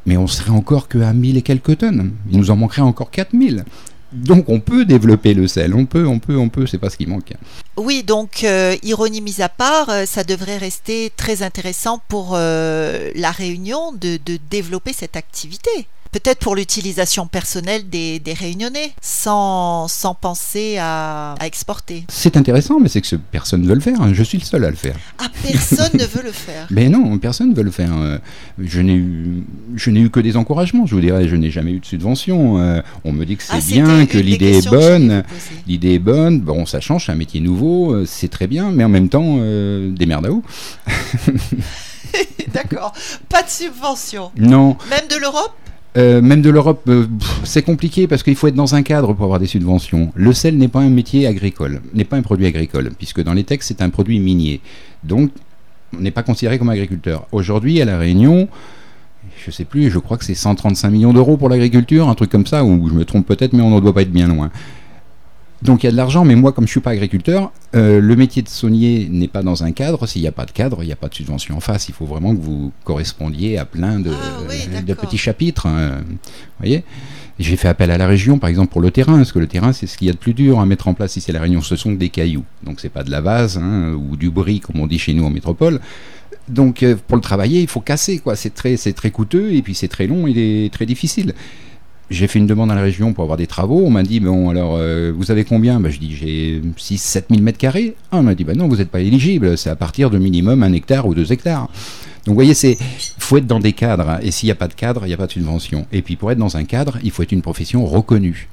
Mais 0.06 0.16
on 0.16 0.26
serait 0.26 0.50
encore 0.50 0.88
que 0.88 0.98
à 0.98 1.12
1000 1.12 1.36
et 1.36 1.42
quelques 1.42 1.78
tonnes. 1.78 2.12
Il 2.30 2.38
nous 2.38 2.50
en 2.50 2.56
manquerait 2.56 2.82
encore 2.82 3.10
4000. 3.10 3.64
Donc 4.12 4.48
on 4.48 4.60
peut 4.60 4.86
développer 4.86 5.34
le 5.34 5.46
sel, 5.46 5.74
on 5.74 5.84
peut, 5.84 6.06
on 6.06 6.18
peut, 6.18 6.36
on 6.36 6.48
peut, 6.48 6.66
c'est 6.66 6.78
pas 6.78 6.88
ce 6.88 6.96
qui 6.96 7.06
manque. 7.06 7.34
Oui, 7.76 8.02
donc 8.02 8.42
euh, 8.42 8.74
ironie 8.82 9.20
mise 9.20 9.42
à 9.42 9.50
part, 9.50 9.90
euh, 9.90 10.06
ça 10.06 10.24
devrait 10.24 10.56
rester 10.56 11.12
très 11.14 11.42
intéressant 11.42 12.00
pour 12.08 12.30
euh, 12.32 13.10
la 13.14 13.30
Réunion 13.30 13.92
de 13.92 14.18
développer 14.50 14.94
cette 14.94 15.16
activité. 15.16 15.70
Peut-être 16.10 16.38
pour 16.38 16.56
l'utilisation 16.56 17.26
personnelle 17.26 17.88
des, 17.90 18.18
des 18.18 18.32
Réunionnais, 18.32 18.92
sans, 19.02 19.88
sans 19.88 20.14
penser 20.14 20.78
à, 20.78 21.34
à 21.38 21.46
exporter. 21.46 22.04
C'est 22.08 22.36
intéressant, 22.36 22.80
mais 22.80 22.88
c'est 22.88 23.00
que 23.02 23.16
personne 23.16 23.62
ne 23.62 23.68
veut 23.68 23.74
le 23.74 23.80
faire. 23.80 24.00
hein. 24.00 24.10
Je 24.14 24.22
suis 24.22 24.38
le 24.38 24.44
seul 24.44 24.64
à 24.64 24.70
le 24.70 24.76
faire. 24.76 24.96
Ah, 25.18 25.26
personne 25.42 25.90
ne 25.94 26.04
veut 26.04 26.22
le 26.22 26.32
faire. 26.32 26.66
Mais 26.70 26.88
non, 26.88 27.18
personne 27.18 27.50
ne 27.50 27.54
veut 27.54 27.62
le 27.62 27.70
faire. 27.70 27.92
Euh, 27.96 28.18
Je 28.58 28.80
n'ai 28.80 28.94
eu, 28.94 29.42
je 29.76 29.90
n'ai 29.90 30.00
eu 30.00 30.10
que 30.10 30.20
des 30.20 30.36
encouragements. 30.36 30.86
Je 30.86 30.94
vous 30.94 31.00
dirais, 31.00 31.28
je 31.28 31.36
n'ai 31.36 31.50
jamais 31.50 31.72
eu 31.72 31.80
de 31.80 31.86
subvention. 31.86 32.58
Euh, 32.58 32.80
On 33.04 33.12
me 33.12 33.24
dit 33.26 33.36
que 33.36 33.42
c'est 33.42 33.52
Ah, 33.52 33.60
bien, 33.60 34.06
que 34.06 34.18
l'idée 34.18 34.58
est 34.58 34.68
bonne. 34.68 35.24
L'idée 35.66 35.94
est 35.94 35.98
bonne. 35.98 36.40
Bon, 36.40 36.64
ça 36.66 36.80
change, 36.80 37.06
c'est 37.06 37.12
un 37.12 37.16
métier 37.16 37.40
nouveau, 37.40 37.92
euh, 37.92 38.04
c'est 38.06 38.28
très 38.28 38.46
bien, 38.46 38.70
mais 38.70 38.84
en 38.84 38.88
même 38.88 39.08
temps, 39.10 39.36
euh, 39.40 39.90
des 39.90 40.06
merdes 40.06 40.26
à 40.26 40.30
vous. 40.30 40.42
D'accord. 42.52 42.92
Pas 43.28 43.42
de 43.42 43.48
subvention. 43.50 44.30
Non, 44.36 44.76
Même 44.90 45.06
de 45.10 45.16
l'Europe? 45.16 45.52
Euh, 45.96 46.20
même 46.20 46.42
de 46.42 46.50
l'Europe, 46.50 46.82
euh, 46.88 47.06
c'est 47.44 47.62
compliqué 47.62 48.06
parce 48.06 48.22
qu'il 48.22 48.36
faut 48.36 48.46
être 48.46 48.54
dans 48.54 48.74
un 48.74 48.82
cadre 48.82 49.14
pour 49.14 49.24
avoir 49.24 49.40
des 49.40 49.46
subventions. 49.46 50.12
Le 50.14 50.32
sel 50.32 50.58
n'est 50.58 50.68
pas 50.68 50.80
un 50.80 50.90
métier 50.90 51.26
agricole, 51.26 51.80
n'est 51.94 52.04
pas 52.04 52.16
un 52.16 52.22
produit 52.22 52.46
agricole, 52.46 52.90
puisque 52.96 53.22
dans 53.22 53.32
les 53.32 53.44
textes, 53.44 53.68
c'est 53.68 53.82
un 53.82 53.88
produit 53.88 54.20
minier. 54.20 54.60
Donc, 55.02 55.30
on 55.96 56.00
n'est 56.00 56.10
pas 56.10 56.22
considéré 56.22 56.58
comme 56.58 56.68
agriculteur. 56.68 57.26
Aujourd'hui, 57.32 57.80
à 57.80 57.86
La 57.86 57.98
Réunion, 57.98 58.48
je 59.44 59.50
sais 59.50 59.64
plus, 59.64 59.90
je 59.90 59.98
crois 59.98 60.18
que 60.18 60.24
c'est 60.24 60.34
135 60.34 60.90
millions 60.90 61.12
d'euros 61.12 61.36
pour 61.36 61.48
l'agriculture, 61.48 62.08
un 62.08 62.14
truc 62.14 62.30
comme 62.30 62.46
ça, 62.46 62.64
ou 62.64 62.88
je 62.88 62.94
me 62.94 63.04
trompe 63.04 63.26
peut-être, 63.26 63.54
mais 63.54 63.62
on 63.62 63.74
ne 63.74 63.80
doit 63.80 63.94
pas 63.94 64.02
être 64.02 64.12
bien 64.12 64.28
loin. 64.28 64.50
Donc 65.62 65.82
il 65.82 65.86
y 65.86 65.88
a 65.88 65.92
de 65.92 65.96
l'argent, 65.96 66.24
mais 66.24 66.36
moi, 66.36 66.52
comme 66.52 66.66
je 66.66 66.70
suis 66.70 66.80
pas 66.80 66.90
agriculteur, 66.90 67.50
euh, 67.74 68.00
le 68.00 68.14
métier 68.16 68.42
de 68.42 68.48
saunier 68.48 69.08
n'est 69.10 69.26
pas 69.26 69.42
dans 69.42 69.64
un 69.64 69.72
cadre. 69.72 70.06
S'il 70.06 70.22
n'y 70.22 70.28
a 70.28 70.32
pas 70.32 70.46
de 70.46 70.52
cadre, 70.52 70.84
il 70.84 70.86
n'y 70.86 70.92
a 70.92 70.96
pas 70.96 71.08
de 71.08 71.14
subvention 71.14 71.56
en 71.56 71.60
face. 71.60 71.88
Il 71.88 71.94
faut 71.94 72.06
vraiment 72.06 72.34
que 72.34 72.40
vous 72.40 72.72
correspondiez 72.84 73.58
à 73.58 73.64
plein 73.64 73.98
de, 73.98 74.10
Ah 74.12 74.38
oui, 74.48 74.80
de 74.80 74.86
d'accord. 74.86 75.06
petits 75.06 75.18
chapitres. 75.18 75.66
hein. 75.66 75.98
Vous 76.08 76.16
voyez? 76.60 76.84
J'ai 77.40 77.56
fait 77.56 77.68
appel 77.68 77.90
à 77.90 77.98
la 77.98 78.06
région, 78.06 78.38
par 78.38 78.50
exemple, 78.50 78.72
pour 78.72 78.80
le 78.80 78.90
terrain, 78.90 79.16
parce 79.16 79.30
que 79.32 79.38
le 79.38 79.46
terrain, 79.46 79.72
c'est 79.72 79.86
ce 79.86 79.96
qu'il 79.98 80.06
y 80.06 80.10
a 80.10 80.12
de 80.12 80.18
plus 80.18 80.34
dur 80.34 80.58
à 80.60 80.66
mettre 80.66 80.86
en 80.88 80.94
place 80.94 81.16
ici 81.16 81.30
à 81.30 81.34
la 81.34 81.40
Réunion. 81.40 81.60
Ce 81.60 81.76
sont 81.76 81.92
des 81.92 82.08
cailloux. 82.08 82.44
Donc 82.64 82.78
c'est 82.80 82.88
pas 82.88 83.02
de 83.04 83.10
la 83.10 83.20
vase 83.20 83.58
hein, 83.58 83.92
ou 83.94 84.16
du 84.16 84.30
bris, 84.30 84.60
comme 84.60 84.80
on 84.80 84.86
dit 84.86 84.98
chez 84.98 85.12
nous 85.14 85.24
en 85.24 85.30
métropole. 85.30 85.80
Donc 86.48 86.82
euh, 86.82 86.96
pour 87.06 87.16
le 87.16 87.22
travailler, 87.22 87.60
il 87.60 87.68
faut 87.68 87.80
casser, 87.80 88.18
quoi. 88.18 88.34
C'est 88.36 88.50
très, 88.54 88.76
c'est 88.76 88.92
très 88.92 89.10
coûteux 89.10 89.52
et 89.52 89.62
puis 89.62 89.74
c'est 89.74 89.88
très 89.88 90.06
long 90.06 90.26
et 90.28 90.68
très 90.72 90.86
difficile. 90.86 91.34
J'ai 92.10 92.26
fait 92.26 92.38
une 92.38 92.46
demande 92.46 92.70
à 92.70 92.74
la 92.74 92.80
région 92.80 93.12
pour 93.12 93.22
avoir 93.22 93.36
des 93.36 93.46
travaux. 93.46 93.82
On 93.84 93.90
m'a 93.90 94.02
dit, 94.02 94.18
bon, 94.20 94.48
alors, 94.48 94.76
euh, 94.78 95.12
vous 95.14 95.30
avez 95.30 95.44
combien? 95.44 95.78
Bah, 95.78 95.90
Je 95.90 95.98
dis, 95.98 96.14
j'ai 96.14 96.62
6 96.76 96.96
7 96.98 97.26
000 97.30 97.42
mètres 97.42 97.58
carrés. 97.58 97.96
Ah, 98.10 98.18
on 98.18 98.22
m'a 98.22 98.34
dit, 98.34 98.44
bah 98.44 98.54
non, 98.54 98.66
vous 98.66 98.76
n'êtes 98.76 98.90
pas 98.90 99.00
éligible. 99.00 99.58
C'est 99.58 99.68
à 99.68 99.76
partir 99.76 100.08
de 100.08 100.18
minimum 100.18 100.62
un 100.62 100.72
hectare 100.72 101.06
ou 101.06 101.14
deux 101.14 101.32
hectares. 101.32 101.68
Donc, 102.24 102.28
vous 102.28 102.34
voyez, 102.34 102.54
c'est 102.54 102.78
faut 103.18 103.36
être 103.36 103.46
dans 103.46 103.60
des 103.60 103.74
cadres. 103.74 104.18
Et 104.22 104.30
s'il 104.30 104.46
n'y 104.46 104.52
a 104.52 104.56
pas 104.56 104.68
de 104.68 104.74
cadre, 104.74 105.02
il 105.04 105.08
n'y 105.08 105.14
a 105.14 105.18
pas 105.18 105.26
de 105.26 105.32
subvention. 105.32 105.86
Et 105.92 106.00
puis, 106.00 106.16
pour 106.16 106.32
être 106.32 106.38
dans 106.38 106.56
un 106.56 106.64
cadre, 106.64 106.98
il 107.02 107.10
faut 107.10 107.22
être 107.22 107.32
une 107.32 107.42
profession 107.42 107.84
reconnue. 107.84 108.48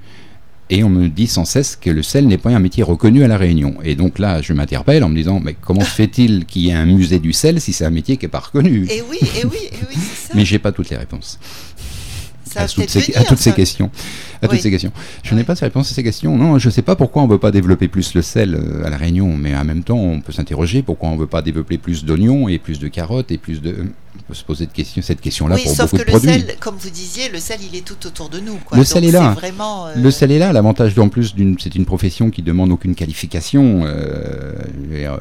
Et 0.69 0.83
on 0.83 0.89
me 0.89 1.07
dit 1.07 1.27
sans 1.27 1.45
cesse 1.45 1.75
que 1.75 1.91
le 1.91 2.01
sel 2.01 2.27
n'est 2.27 2.39
pas 2.39 2.49
un 2.49 2.59
métier 2.59 2.83
reconnu 2.83 3.23
à 3.23 3.27
La 3.27 3.37
Réunion. 3.37 3.75
Et 3.83 3.95
donc 3.95 4.17
là, 4.17 4.41
je 4.41 4.51
m'interpelle 4.51 5.03
en 5.03 5.09
me 5.09 5.15
disant, 5.15 5.39
mais 5.39 5.55
comment 5.61 5.81
se 5.81 5.91
fait-il 5.91 6.45
qu'il 6.45 6.63
y 6.63 6.69
ait 6.69 6.73
un 6.73 6.87
musée 6.87 7.19
du 7.19 7.33
sel 7.33 7.61
si 7.61 7.71
c'est 7.71 7.85
un 7.85 7.91
métier 7.91 8.17
qui 8.17 8.25
n'est 8.25 8.29
pas 8.29 8.39
reconnu? 8.39 8.87
Et 8.89 9.03
oui, 9.07 9.19
et 9.21 9.45
oui, 9.45 9.57
et 9.71 9.85
oui, 9.87 9.95
c'est 9.95 10.27
ça. 10.27 10.33
Mais 10.33 10.43
j'ai 10.43 10.57
pas 10.57 10.71
toutes 10.71 10.89
les 10.89 10.97
réponses 10.97 11.39
ça 12.55 12.61
à 12.63 12.67
toutes, 12.67 12.89
ces, 12.89 12.99
venir, 12.99 13.21
à 13.21 13.23
toutes 13.23 13.37
ces 13.37 13.49
ça. 13.51 13.55
questions. 13.55 13.89
À 14.41 14.47
toutes 14.47 14.59
ces 14.59 14.71
questions. 14.71 14.91
Je 15.23 15.31
Oui. 15.31 15.37
n'ai 15.37 15.43
pas 15.43 15.55
ces 15.55 15.65
réponses 15.65 15.91
à 15.91 15.93
ces 15.95 16.03
questions. 16.03 16.37
Non, 16.37 16.57
je 16.59 16.67
ne 16.67 16.71
sais 16.71 16.81
pas 16.81 16.95
pourquoi 16.95 17.23
on 17.23 17.27
ne 17.27 17.31
veut 17.31 17.39
pas 17.39 17.51
développer 17.51 17.87
plus 17.87 18.13
le 18.15 18.21
sel 18.21 18.55
euh, 18.55 18.85
à 18.85 18.89
la 18.89 18.97
Réunion, 18.97 19.35
mais 19.37 19.55
en 19.55 19.63
même 19.63 19.83
temps, 19.83 19.97
on 19.97 20.21
peut 20.21 20.31
s'interroger 20.33 20.81
pourquoi 20.81 21.09
on 21.09 21.15
ne 21.15 21.19
veut 21.19 21.27
pas 21.27 21.41
développer 21.41 21.77
plus 21.77 22.03
d'oignons 22.05 22.47
et 22.49 22.57
plus 22.59 22.79
de 22.79 22.87
carottes 22.87 23.31
et 23.31 23.37
plus 23.37 23.61
de. 23.61 23.75
On 24.17 24.23
peut 24.29 24.33
se 24.33 24.43
poser 24.43 24.65
de 24.65 24.71
question, 24.71 25.01
cette 25.01 25.21
question-là 25.21 25.55
Oui, 25.55 25.63
pour 25.63 25.75
sauf 25.75 25.91
beaucoup 25.91 26.03
que 26.03 26.07
de 26.09 26.13
le 26.13 26.19
produits. 26.19 26.41
sel, 26.41 26.55
comme 26.59 26.75
vous 26.79 26.89
disiez, 26.89 27.29
le 27.29 27.39
sel, 27.39 27.59
il 27.71 27.77
est 27.77 27.85
tout 27.85 28.07
autour 28.07 28.29
de 28.29 28.39
nous. 28.39 28.55
Quoi. 28.65 28.77
Le 28.77 28.83
Donc, 28.83 28.87
sel 28.87 29.03
est 29.05 29.11
là. 29.11 29.33
Vraiment, 29.33 29.87
euh, 29.87 29.93
Le 29.95 30.11
sel 30.11 30.31
est 30.31 30.39
là. 30.39 30.51
L'avantage 30.53 30.97
en 30.97 31.09
plus, 31.09 31.35
c'est 31.59 31.75
une 31.75 31.85
profession 31.85 32.29
qui 32.29 32.41
demande 32.41 32.71
aucune 32.71 32.95
qualification, 32.95 33.83
euh, 33.85 34.53
euh, 34.93 35.17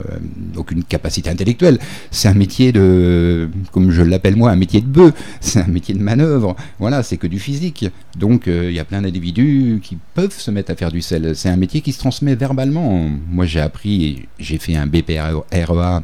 aucune 0.57 0.85
capacité 0.85 1.29
intellectuelle. 1.31 1.79
C'est 2.11 2.29
un 2.29 2.35
métier 2.35 2.73
de, 2.73 3.51
comme 3.73 3.91
je 3.91 4.03
l'appelle 4.03 4.37
moi, 4.37 4.51
un 4.51 4.57
métier 4.57 4.81
de 4.81 4.87
bœuf. 4.87 5.13
C'est 5.41 5.61
un 5.61 5.67
métier 5.67 5.95
de 5.95 6.01
manœuvre. 6.01 6.57
Voilà, 6.79 7.03
c'est 7.03 7.17
que 7.17 7.27
du 7.27 7.39
physique. 7.39 7.87
Donc 8.19 8.45
il 8.47 8.73
y 8.73 8.79
a 8.79 8.85
plein 8.85 9.03
d'individus 9.03 9.81
qui 9.83 9.99
peuvent 10.15 10.37
se 10.39 10.51
mettre 10.51 10.71
à 10.71 10.77
faire 10.77 10.91
du 10.91 11.03
sel. 11.03 11.37
C'est 11.37 11.49
un 11.49 11.57
métier 11.57 11.81
qui 11.81 11.93
se 11.93 11.99
transmet 11.99 12.35
verbalement. 12.35 13.09
Moi, 13.31 13.45
j'ai 13.47 13.61
appris, 13.61 14.27
j'ai 14.39 14.59
fait 14.59 14.75
un 14.77 14.87
BPREA 14.87 16.03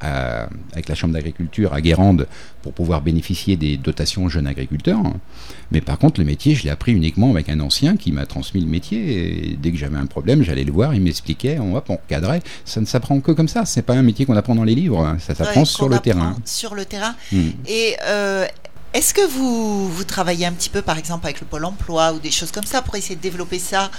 à- 0.00 0.48
avec 0.72 0.88
la 0.88 0.94
Chambre 0.94 1.14
d'agriculture 1.14 1.72
à 1.74 1.80
Guérande 1.80 2.26
pour 2.62 2.72
pouvoir 2.72 3.00
bénéficier 3.02 3.56
des 3.56 3.76
dotations 3.76 4.28
jeunes 4.28 4.46
agriculteurs. 4.46 4.98
Mais 5.72 5.80
par 5.80 5.98
contre, 5.98 6.20
le 6.20 6.26
métier, 6.26 6.54
je 6.54 6.64
l'ai 6.64 6.70
appris 6.70 6.92
uniquement 6.92 7.30
avec 7.30 7.48
un 7.48 7.60
ancien 7.60 7.96
qui 7.96 8.12
m'a 8.12 8.26
transmis 8.26 8.60
le 8.60 8.66
métier. 8.68 9.50
Et 9.52 9.56
dès 9.56 9.70
que 9.70 9.76
j'avais 9.76 9.96
un 9.96 10.06
problème, 10.06 10.42
j'allais 10.42 10.64
le 10.64 10.72
voir, 10.72 10.94
il 10.94 11.00
m'expliquait, 11.02 11.58
on, 11.58 11.76
hop, 11.76 11.86
on 11.90 11.98
cadrait. 12.08 12.42
Ça 12.64 12.80
ne 12.80 12.86
s'apprend 12.86 13.20
que 13.20 13.32
comme 13.32 13.48
ça. 13.48 13.64
C'est 13.64 13.82
pas 13.82 13.94
un 13.94 14.02
métier 14.02 14.24
qu'on 14.26 14.36
apprend 14.36 14.54
dans 14.54 14.64
les 14.64 14.74
livres. 14.74 15.00
hein. 15.04 15.16
Ça 15.18 15.34
s'apprend 15.34 15.60
ouais, 15.60 15.66
sur 15.66 15.88
le 15.88 15.98
terrain. 15.98 16.36
Sur 16.44 16.74
le 16.74 16.84
terrain. 16.84 17.14
Hmm. 17.32 17.50
Et 17.66 17.96
euh, 18.06 18.46
est-ce 18.94 19.12
que 19.12 19.20
vous, 19.30 19.88
vous 19.88 20.04
travaillez 20.04 20.46
un 20.46 20.52
petit 20.52 20.70
peu, 20.70 20.80
par 20.82 20.96
exemple, 20.98 21.26
avec 21.26 21.40
le 21.40 21.46
Pôle 21.46 21.64
emploi 21.66 22.12
ou 22.14 22.18
des 22.20 22.30
choses 22.30 22.50
comme 22.50 22.64
ça 22.64 22.80
pour 22.80 22.94
essayer 22.96 23.16
de 23.16 23.20
développer 23.20 23.58
ça 23.58 23.90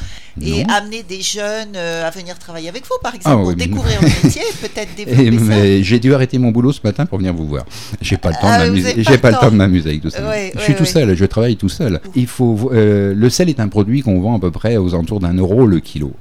et 0.42 0.64
Non. 0.64 0.74
amener 0.74 1.04
des 1.04 1.22
jeunes 1.22 1.74
euh, 1.76 2.08
à 2.08 2.10
venir 2.10 2.38
travailler 2.40 2.70
avec 2.70 2.84
vous, 2.86 2.96
par 3.04 3.14
exemple, 3.14 3.36
Ah 3.36 3.40
pour 3.40 3.48
oui, 3.50 3.56
mais 3.58 3.66
découvrir 3.68 4.02
le 4.02 4.08
métier, 4.08 4.42
peut-être 4.62 4.90
Et, 4.98 5.06
développer 5.30 5.84
j'ai 5.84 6.00
dû 6.00 6.14
arrêter 6.14 6.38
mon 6.40 6.50
boulot 6.52 6.72
ce 6.72 6.80
matin 6.84 7.06
pour 7.06 7.20
venir 7.20 7.34
vous 7.34 7.48
voir. 7.48 7.66
J'ai 8.02 8.18
pas 8.18 8.30
le 8.30 8.36
temps 8.36 8.40
Ah, 8.44 8.62
de 8.66 8.70
vous 8.70 8.76
m'amuser. 8.78 8.94
pas 8.96 9.12
J'ai 9.12 9.18
pas 9.20 9.32
le 9.32 9.38
temps. 9.38 9.52
de 9.52 9.56
m'amuser 9.56 9.90
avec 9.90 10.02
tout 10.02 10.10
ça. 10.10 10.28
Ouais, 10.28 10.52
je 10.54 10.58
ouais, 10.58 10.64
suis 10.64 10.74
tout 10.74 10.80
ouais. 10.82 10.86
seul, 10.90 11.16
je 11.16 11.26
travaille 11.26 11.56
tout 11.56 11.70
seul. 11.70 12.02
Il 12.16 12.28
faut, 12.28 12.72
euh, 12.74 13.14
le 13.16 13.30
sel 13.30 13.48
est 13.50 13.60
un 13.60 13.68
produit 13.68 14.02
qu'on 14.02 14.20
vend 14.20 14.38
à 14.38 14.40
peu 14.40 14.50
près 14.52 14.78
aux 14.78 14.94
alentours 14.96 15.20
d'un 15.20 15.34
euro 15.34 15.68
le 15.68 15.80
kilo. 15.80 16.14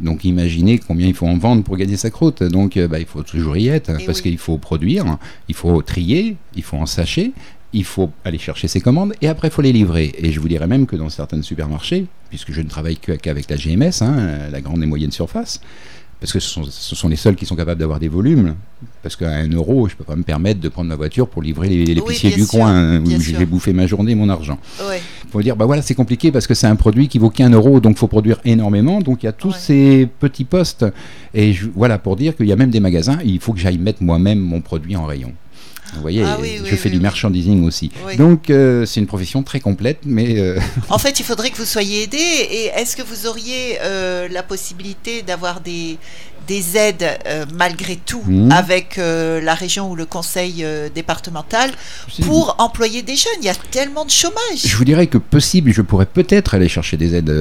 Donc 0.00 0.24
imaginez 0.24 0.78
combien 0.80 1.06
il 1.06 1.14
faut 1.14 1.28
en 1.28 1.38
vendre 1.38 1.62
pour 1.62 1.76
gagner 1.76 1.96
sa 1.96 2.10
croûte. 2.10 2.42
Donc 2.42 2.76
euh, 2.76 2.88
bah, 2.88 2.98
il 2.98 3.06
faut 3.06 3.22
toujours 3.22 3.56
y 3.56 3.68
être 3.68 3.92
Eh 4.00 4.04
parce 4.06 4.18
oui. 4.18 4.22
qu'il 4.30 4.38
faut 4.38 4.58
produire, 4.58 5.18
il 5.48 5.54
faut 5.54 5.80
trier, 5.82 6.36
il 6.56 6.62
faut 6.64 6.76
en 6.78 6.86
sacher, 6.86 7.32
il 7.72 7.84
faut 7.84 8.10
aller 8.24 8.38
chercher 8.38 8.68
ses 8.68 8.80
commandes 8.80 9.14
et 9.22 9.28
après 9.28 9.48
il 9.48 9.50
faut 9.50 9.62
les 9.62 9.72
livrer. 9.72 10.12
Et 10.18 10.30
je 10.32 10.40
vous 10.40 10.48
dirais 10.48 10.66
même 10.66 10.86
que 10.86 10.96
dans 10.96 11.08
certains 11.08 11.40
supermarchés, 11.42 12.06
puisque 12.28 12.52
je 12.52 12.60
ne 12.60 12.68
travaille 12.68 12.96
qu'avec 12.96 13.48
la 13.50 13.56
GMS, 13.56 14.02
hein, 14.02 14.48
la 14.50 14.60
grande 14.60 14.82
et 14.82 14.86
moyenne 14.86 15.10
surface, 15.12 15.60
parce 16.20 16.32
que 16.32 16.38
ce 16.38 16.48
sont, 16.48 16.62
ce 16.64 16.94
sont 16.94 17.08
les 17.08 17.16
seuls 17.16 17.34
qui 17.34 17.46
sont 17.46 17.56
capables 17.56 17.80
d'avoir 17.80 17.98
des 17.98 18.06
volumes. 18.08 18.54
Parce 19.02 19.16
qu'à 19.16 19.28
un 19.30 19.48
euro, 19.48 19.88
je 19.88 19.94
ne 19.94 19.98
peux 19.98 20.04
pas 20.04 20.14
me 20.14 20.22
permettre 20.22 20.60
de 20.60 20.68
prendre 20.68 20.88
ma 20.88 20.94
voiture 20.94 21.26
pour 21.28 21.42
livrer 21.42 21.68
les- 21.68 21.84
l'épicier 21.96 22.30
du 22.30 22.42
sûr, 22.44 22.48
coin 22.60 22.70
hein, 22.72 23.00
où 23.04 23.10
je 23.20 23.34
vais 23.36 23.44
bouffer 23.46 23.72
ma 23.72 23.88
journée, 23.88 24.14
mon 24.14 24.28
argent. 24.28 24.58
Ouais. 24.88 25.00
faut 25.32 25.40
dire 25.42 25.56
bah 25.56 25.64
voilà 25.64 25.80
c'est 25.82 25.94
compliqué 25.94 26.30
parce 26.30 26.46
que 26.46 26.52
c'est 26.54 26.66
un 26.66 26.76
produit 26.76 27.08
qui 27.08 27.18
vaut 27.18 27.30
qu'un 27.30 27.48
euro 27.50 27.80
donc 27.80 27.96
faut 27.96 28.06
produire 28.06 28.38
énormément 28.44 29.00
donc 29.00 29.22
il 29.22 29.26
y 29.26 29.28
a 29.30 29.32
tous 29.32 29.48
Ouais. 29.48 29.54
ces 29.58 30.08
petits 30.20 30.44
postes 30.44 30.84
et 31.32 31.54
je- 31.54 31.68
voilà 31.74 31.96
pour 31.98 32.16
dire 32.16 32.36
qu'il 32.36 32.46
y 32.46 32.52
a 32.52 32.56
même 32.56 32.68
des 32.70 32.80
magasins 32.80 33.18
il 33.24 33.40
faut 33.40 33.54
que 33.54 33.58
j'aille 33.58 33.78
mettre 33.78 34.02
moi-même 34.02 34.38
mon 34.40 34.60
produit 34.60 34.94
en 34.94 35.06
rayon 35.06 35.32
vous 35.94 36.00
voyez 36.00 36.22
Ah 36.24 36.38
oui, 36.40 36.56
je 36.58 36.62
oui, 36.62 36.76
fais 36.76 36.88
oui, 36.88 36.94
du 36.96 37.00
merchandising 37.00 37.64
aussi 37.64 37.90
donc 38.16 38.50
euh, 38.50 38.86
c'est 38.86 39.00
une 39.00 39.06
profession 39.06 39.42
très 39.42 39.60
complète 39.60 39.98
mais 40.06 40.38
euh, 40.38 40.58
En 40.88 40.98
fait, 40.98 41.20
il 41.20 41.24
faudrait 41.24 41.50
que 41.50 41.56
vous 41.56 41.64
soyez 41.64 42.04
aidé. 42.04 42.16
Et 42.18 42.66
est-ce 42.76 42.96
que 42.96 43.02
vous 43.02 43.26
auriez 43.26 43.78
euh, 43.82 44.28
la 44.28 44.42
possibilité 44.42 45.22
d'avoir 45.22 45.60
des, 45.60 45.98
des 46.46 46.76
aides 46.76 47.06
malgré 47.54 47.96
tout 47.96 48.22
Mhm. 48.26 48.52
avec 48.52 48.96
la 48.96 49.54
région 49.54 49.90
ou 49.90 49.96
le 49.96 50.06
conseil 50.06 50.64
départemental 50.94 51.70
pour 52.22 52.56
employer 52.58 53.02
des 53.02 53.16
jeunes? 53.16 53.40
Il 53.40 53.46
y 53.46 53.50
a 53.50 53.54
tellement 53.70 54.04
de 54.04 54.10
chômage. 54.10 54.62
Je 54.64 54.76
vous 54.76 54.84
dirais 54.84 55.06
que 55.08 55.18
possible, 55.18 55.72
je 55.72 55.82
pourrais 55.82 56.06
peut-être 56.06 56.54
aller 56.54 56.68
chercher 56.68 56.96
des 56.96 57.14
aides 57.14 57.32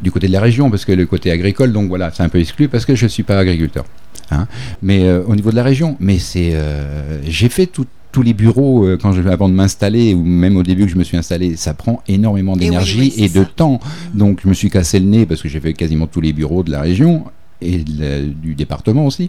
du 0.00 0.10
côté 0.10 0.26
de 0.28 0.32
la 0.32 0.40
région, 0.40 0.70
parce 0.70 0.84
que 0.84 0.92
le 0.92 1.06
côté 1.06 1.30
agricole, 1.30 1.72
donc 1.72 1.88
voilà, 1.88 2.10
c'est 2.14 2.22
un 2.22 2.28
peu 2.28 2.40
exclu, 2.40 2.68
parce 2.68 2.84
que 2.84 2.94
je 2.94 3.04
ne 3.04 3.08
suis 3.10 3.22
pas 3.22 3.38
agriculteur. 3.38 3.84
Hein. 4.32 4.48
Mais 4.82 5.04
euh, 5.04 5.22
au 5.26 5.34
niveau 5.36 5.50
de 5.50 5.56
la 5.56 5.62
région, 5.62 5.96
mais 6.00 6.18
c'est, 6.18 6.50
euh, 6.54 7.20
j'ai 7.24 7.48
fait 7.48 7.66
tous 7.66 8.22
les 8.22 8.34
bureaux 8.34 8.84
euh, 8.84 8.98
quand 9.00 9.12
je, 9.12 9.26
avant 9.28 9.48
de 9.48 9.54
m'installer 9.54 10.14
ou 10.14 10.22
même 10.22 10.56
au 10.56 10.62
début 10.62 10.84
que 10.84 10.92
je 10.92 10.96
me 10.96 11.04
suis 11.04 11.16
installé, 11.16 11.56
ça 11.56 11.74
prend 11.74 12.02
énormément 12.08 12.56
d'énergie 12.56 13.12
et, 13.16 13.28
de 13.28 13.44
temps. 13.44 13.80
Mm. 14.14 14.18
Donc 14.18 14.40
je 14.42 14.48
me 14.48 14.54
suis 14.54 14.70
cassé 14.70 14.98
le 14.98 15.06
nez 15.06 15.26
parce 15.26 15.42
que 15.42 15.48
j'ai 15.48 15.60
fait 15.60 15.72
quasiment 15.72 16.06
tous 16.06 16.20
les 16.20 16.32
bureaux 16.32 16.62
de 16.62 16.70
la 16.70 16.80
région 16.80 17.24
et 17.60 17.78
du 17.78 18.54
département 18.54 19.06
aussi. 19.06 19.28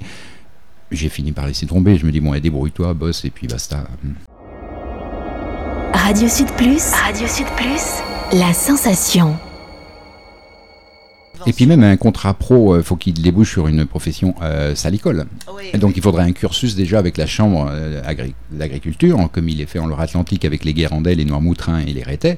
J'ai 0.92 1.10
fini 1.10 1.32
par 1.32 1.48
laisser 1.48 1.66
tomber. 1.66 1.98
Je 1.98 2.06
me 2.06 2.12
dis 2.12 2.20
bon, 2.20 2.38
débrouille-toi, 2.38 2.94
boss, 2.94 3.26
et 3.26 3.30
puis 3.30 3.48
basta. 3.48 3.86
Radio 5.94 6.28
Sud 6.28 6.48
Plus, 6.58 6.84
Radio 6.92 7.28
Sud 7.28 7.48
Plus, 7.56 8.38
la 8.40 8.54
sensation. 8.54 9.38
Et 11.46 11.54
puis 11.54 11.66
même 11.66 11.84
un 11.84 11.98
contrat 11.98 12.34
pro, 12.34 12.76
il 12.76 12.80
euh, 12.80 12.84
faut 12.84 12.96
qu'il 12.96 13.14
débouche 13.14 13.52
sur 13.52 13.68
une 13.68 13.86
profession 13.86 14.36
euh, 14.42 14.76
salicole. 14.76 15.26
donc 15.76 15.98
il 15.98 16.04
faudrait 16.04 16.24
un 16.24 16.32
cursus 16.32 16.76
déjà 16.76 17.00
avec 17.00 17.18
la 17.18 17.26
Chambre 17.26 17.70
euh, 17.72 18.02
d'agriculture, 18.52 19.30
comme 19.32 19.50
il 19.50 19.62
est 19.62 19.66
fait 19.66 19.80
en 19.80 19.88
Loire-Atlantique 19.88 20.46
avec 20.46 20.64
les 20.64 20.74
Guérandais, 20.74 21.16
les 21.16 21.26
Noirmoutrins 21.26 21.80
et 21.80 21.94
les 21.94 22.04
Rétais, 22.04 22.38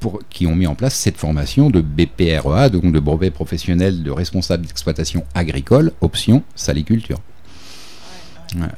pour, 0.00 0.20
qui 0.30 0.46
ont 0.46 0.54
mis 0.54 0.66
en 0.66 0.74
place 0.74 0.94
cette 0.94 1.16
formation 1.16 1.70
de 1.70 1.80
BPREA, 1.80 2.68
donc 2.68 2.92
de 2.92 3.00
brevet 3.00 3.30
professionnel 3.30 4.02
de 4.02 4.10
responsable 4.10 4.66
d'exploitation 4.66 5.24
agricole, 5.34 5.92
option 6.00 6.42
saliculture. 6.54 7.18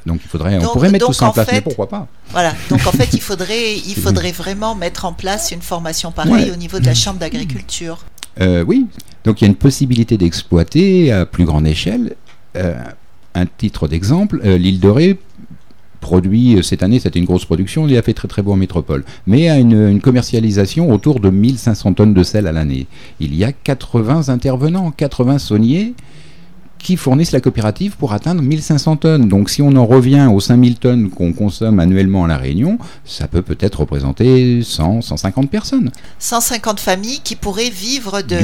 donc 0.05 0.21
il 0.23 0.27
faudrait, 0.27 0.57
on 0.57 0.73
pourrait 0.73 0.89
mettre 0.89 1.07
tout 1.07 1.13
ça 1.13 1.27
en, 1.27 1.31
place, 1.31 1.47
mais 1.51 1.61
pourquoi 1.61 1.87
pas? 1.87 2.07
Voilà. 2.31 2.53
Donc 2.69 2.85
en 2.87 2.91
fait, 2.91 3.13
il 3.13 3.21
faudrait, 3.21 3.77
il 3.77 3.95
faudrait 3.95 4.31
vraiment 4.31 4.73
mettre 4.75 5.05
en 5.05 5.13
place 5.13 5.51
une 5.51 5.61
formation 5.61 6.11
pareille 6.11 6.51
au 6.51 6.55
niveau 6.55 6.79
de 6.79 6.85
la 6.85 6.95
chambre 6.95 7.19
d'agriculture. 7.19 7.99
Euh, 8.39 8.63
oui, 8.65 8.87
donc 9.23 9.41
il 9.41 9.45
y 9.45 9.47
a 9.47 9.49
une 9.49 9.55
possibilité 9.55 10.17
d'exploiter 10.17 11.11
à 11.11 11.25
plus 11.25 11.45
grande 11.45 11.67
échelle. 11.67 12.15
Euh, 12.55 12.75
un 13.33 13.45
titre 13.45 13.87
d'exemple, 13.87 14.41
euh, 14.43 14.57
l'île 14.57 14.79
de 14.79 14.89
Ré 14.89 15.19
produit 16.01 16.57
cette 16.63 16.81
année, 16.81 16.99
c'était 16.99 17.19
une 17.19 17.25
grosse 17.25 17.45
production, 17.45 17.87
il 17.87 17.95
a 17.95 18.01
fait 18.01 18.13
très 18.13 18.27
très 18.27 18.41
beau 18.41 18.51
en 18.51 18.55
métropole, 18.55 19.05
mais 19.27 19.49
a 19.49 19.59
une, 19.59 19.87
une 19.87 20.01
commercialisation 20.01 20.91
autour 20.91 21.19
de 21.19 21.29
1500 21.29 21.93
tonnes 21.93 22.13
de 22.15 22.23
sel 22.23 22.47
à 22.47 22.51
l'année. 22.51 22.87
Il 23.19 23.35
y 23.35 23.43
a 23.43 23.51
80 23.51 24.29
intervenants, 24.29 24.89
80 24.89 25.37
sauniers 25.37 25.93
qui 26.81 26.97
fournissent 26.97 27.31
la 27.31 27.41
coopérative 27.41 27.95
pour 27.97 28.13
atteindre 28.13 28.41
1500 28.41 28.97
tonnes. 28.97 29.27
Donc 29.27 29.49
si 29.49 29.61
on 29.61 29.75
en 29.75 29.85
revient 29.85 30.27
aux 30.31 30.39
5000 30.39 30.77
tonnes 30.77 31.09
qu'on 31.09 31.33
consomme 31.33 31.79
annuellement 31.79 32.25
à 32.25 32.27
La 32.27 32.37
Réunion, 32.37 32.77
ça 33.05 33.27
peut 33.27 33.41
peut-être 33.41 33.81
représenter 33.81 34.63
100, 34.63 35.01
150 35.01 35.49
personnes. 35.49 35.91
150 36.19 36.79
familles 36.79 37.21
qui 37.23 37.35
pourraient 37.35 37.69
vivre 37.69 38.21
de, 38.21 38.39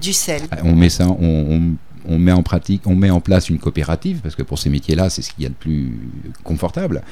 du, 0.00 0.12
sel. 0.12 0.42
Ah, 0.50 0.58
on 0.64 0.74
met 0.74 0.88
ça, 0.88 1.06
on, 1.08 2.18
met 2.18 2.32
en 2.32 2.42
pratique, 2.42 2.82
on 2.86 2.94
met 2.94 3.10
en 3.10 3.20
place 3.20 3.48
une 3.48 3.58
coopérative, 3.58 4.20
parce 4.22 4.34
que 4.34 4.42
pour 4.42 4.58
ces 4.58 4.70
métiers-là, 4.70 5.10
c'est 5.10 5.22
ce 5.22 5.32
qu'il 5.32 5.44
y 5.44 5.46
a 5.46 5.50
de 5.50 5.54
plus 5.54 5.98
confortable. 6.44 7.02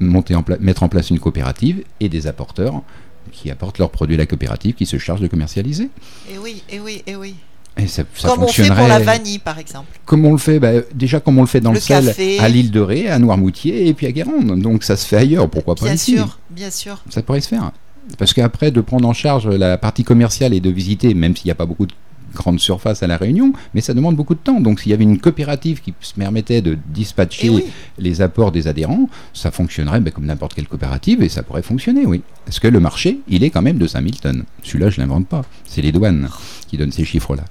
Monter 0.00 0.34
en 0.34 0.44
mettre 0.60 0.82
en 0.82 0.88
place 0.88 1.10
une 1.10 1.20
coopérative 1.20 1.84
et 2.00 2.08
des 2.08 2.26
apporteurs 2.26 2.82
qui 3.30 3.50
apportent 3.50 3.78
leurs 3.78 3.90
produits 3.90 4.16
à 4.16 4.18
la 4.18 4.26
coopérative 4.26 4.74
qui 4.74 4.86
se 4.86 4.98
chargent 4.98 5.20
de 5.20 5.28
commercialiser. 5.28 5.90
Et 6.32 6.38
oui, 6.38 6.62
et 6.68 6.80
oui, 6.80 7.02
et 7.06 7.14
oui. 7.14 7.36
Et 7.78 7.86
ça, 7.86 8.02
comme 8.22 8.42
on 8.42 8.48
fait 8.48 8.68
pour 8.68 8.86
la 8.86 8.98
vanille, 8.98 9.38
par 9.38 9.58
exemple. 9.58 9.86
Comme 10.04 10.24
on 10.26 10.32
le 10.32 10.38
fait, 10.38 10.58
bah, 10.58 10.72
déjà 10.94 11.20
comme 11.20 11.38
on 11.38 11.42
le 11.42 11.46
fait 11.46 11.60
dans 11.60 11.72
le, 11.72 11.80
sel, 11.80 12.14
à 12.38 12.48
l'île 12.48 12.70
de 12.70 12.80
Ré, 12.80 13.08
à 13.08 13.18
Noirmoutier 13.18 13.88
et 13.88 13.94
puis 13.94 14.06
à 14.06 14.12
Guérande. 14.12 14.60
Donc 14.60 14.84
ça 14.84 14.96
se 14.96 15.06
fait 15.06 15.16
ailleurs, 15.16 15.48
pourquoi 15.48 15.74
pas 15.74 15.86
bien 15.86 15.94
ici 15.94 16.14
Bien 16.14 16.24
sûr, 16.24 16.38
bien 16.50 16.70
sûr. 16.70 17.02
Ça 17.08 17.22
pourrait 17.22 17.40
se 17.40 17.48
faire. 17.48 17.72
Parce 18.18 18.34
qu'après, 18.34 18.70
de 18.70 18.80
prendre 18.80 19.08
en 19.08 19.14
charge 19.14 19.48
la 19.48 19.78
partie 19.78 20.04
commerciale 20.04 20.52
et 20.52 20.60
de 20.60 20.70
visiter, 20.70 21.14
même 21.14 21.34
s'il 21.34 21.46
n'y 21.46 21.52
a 21.52 21.54
pas 21.54 21.66
beaucoup 21.66 21.86
de 21.86 21.92
grande 22.32 22.60
surface 22.60 23.02
à 23.02 23.06
la 23.06 23.16
Réunion, 23.16 23.52
mais 23.74 23.80
ça 23.80 23.94
demande 23.94 24.16
beaucoup 24.16 24.34
de 24.34 24.40
temps. 24.40 24.60
Donc 24.60 24.80
s'il 24.80 24.90
y 24.90 24.94
avait 24.94 25.04
une 25.04 25.18
coopérative 25.18 25.80
qui 25.80 25.94
se 26.00 26.14
permettait 26.14 26.62
de 26.62 26.78
dispatcher 26.88 27.50
eh 27.58 28.02
les 28.02 28.22
apports 28.22 28.52
des 28.52 28.68
adhérents, 28.68 29.08
ça 29.32 29.50
fonctionnerait 29.50 30.00
ben, 30.00 30.10
comme 30.10 30.26
n'importe 30.26 30.54
quelle 30.54 30.68
coopérative 30.68 31.22
et 31.22 31.28
ça 31.28 31.42
pourrait 31.42 31.62
fonctionner, 31.62 32.06
oui. 32.06 32.22
Parce 32.44 32.58
que 32.58 32.68
le 32.68 32.80
marché, 32.80 33.20
il 33.28 33.44
est 33.44 33.50
quand 33.50 33.62
même 33.62 33.78
de 33.78 33.86
5000 33.86 34.20
tonnes. 34.20 34.44
Celui-là, 34.62 34.90
je 34.90 35.00
ne 35.00 35.06
l'invente 35.06 35.28
pas. 35.28 35.42
C'est 35.66 35.82
les 35.82 35.92
douanes 35.92 36.28
qui 36.72 36.78
donnent 36.78 36.90
ces 36.90 37.04
chiffres-là. 37.04 37.44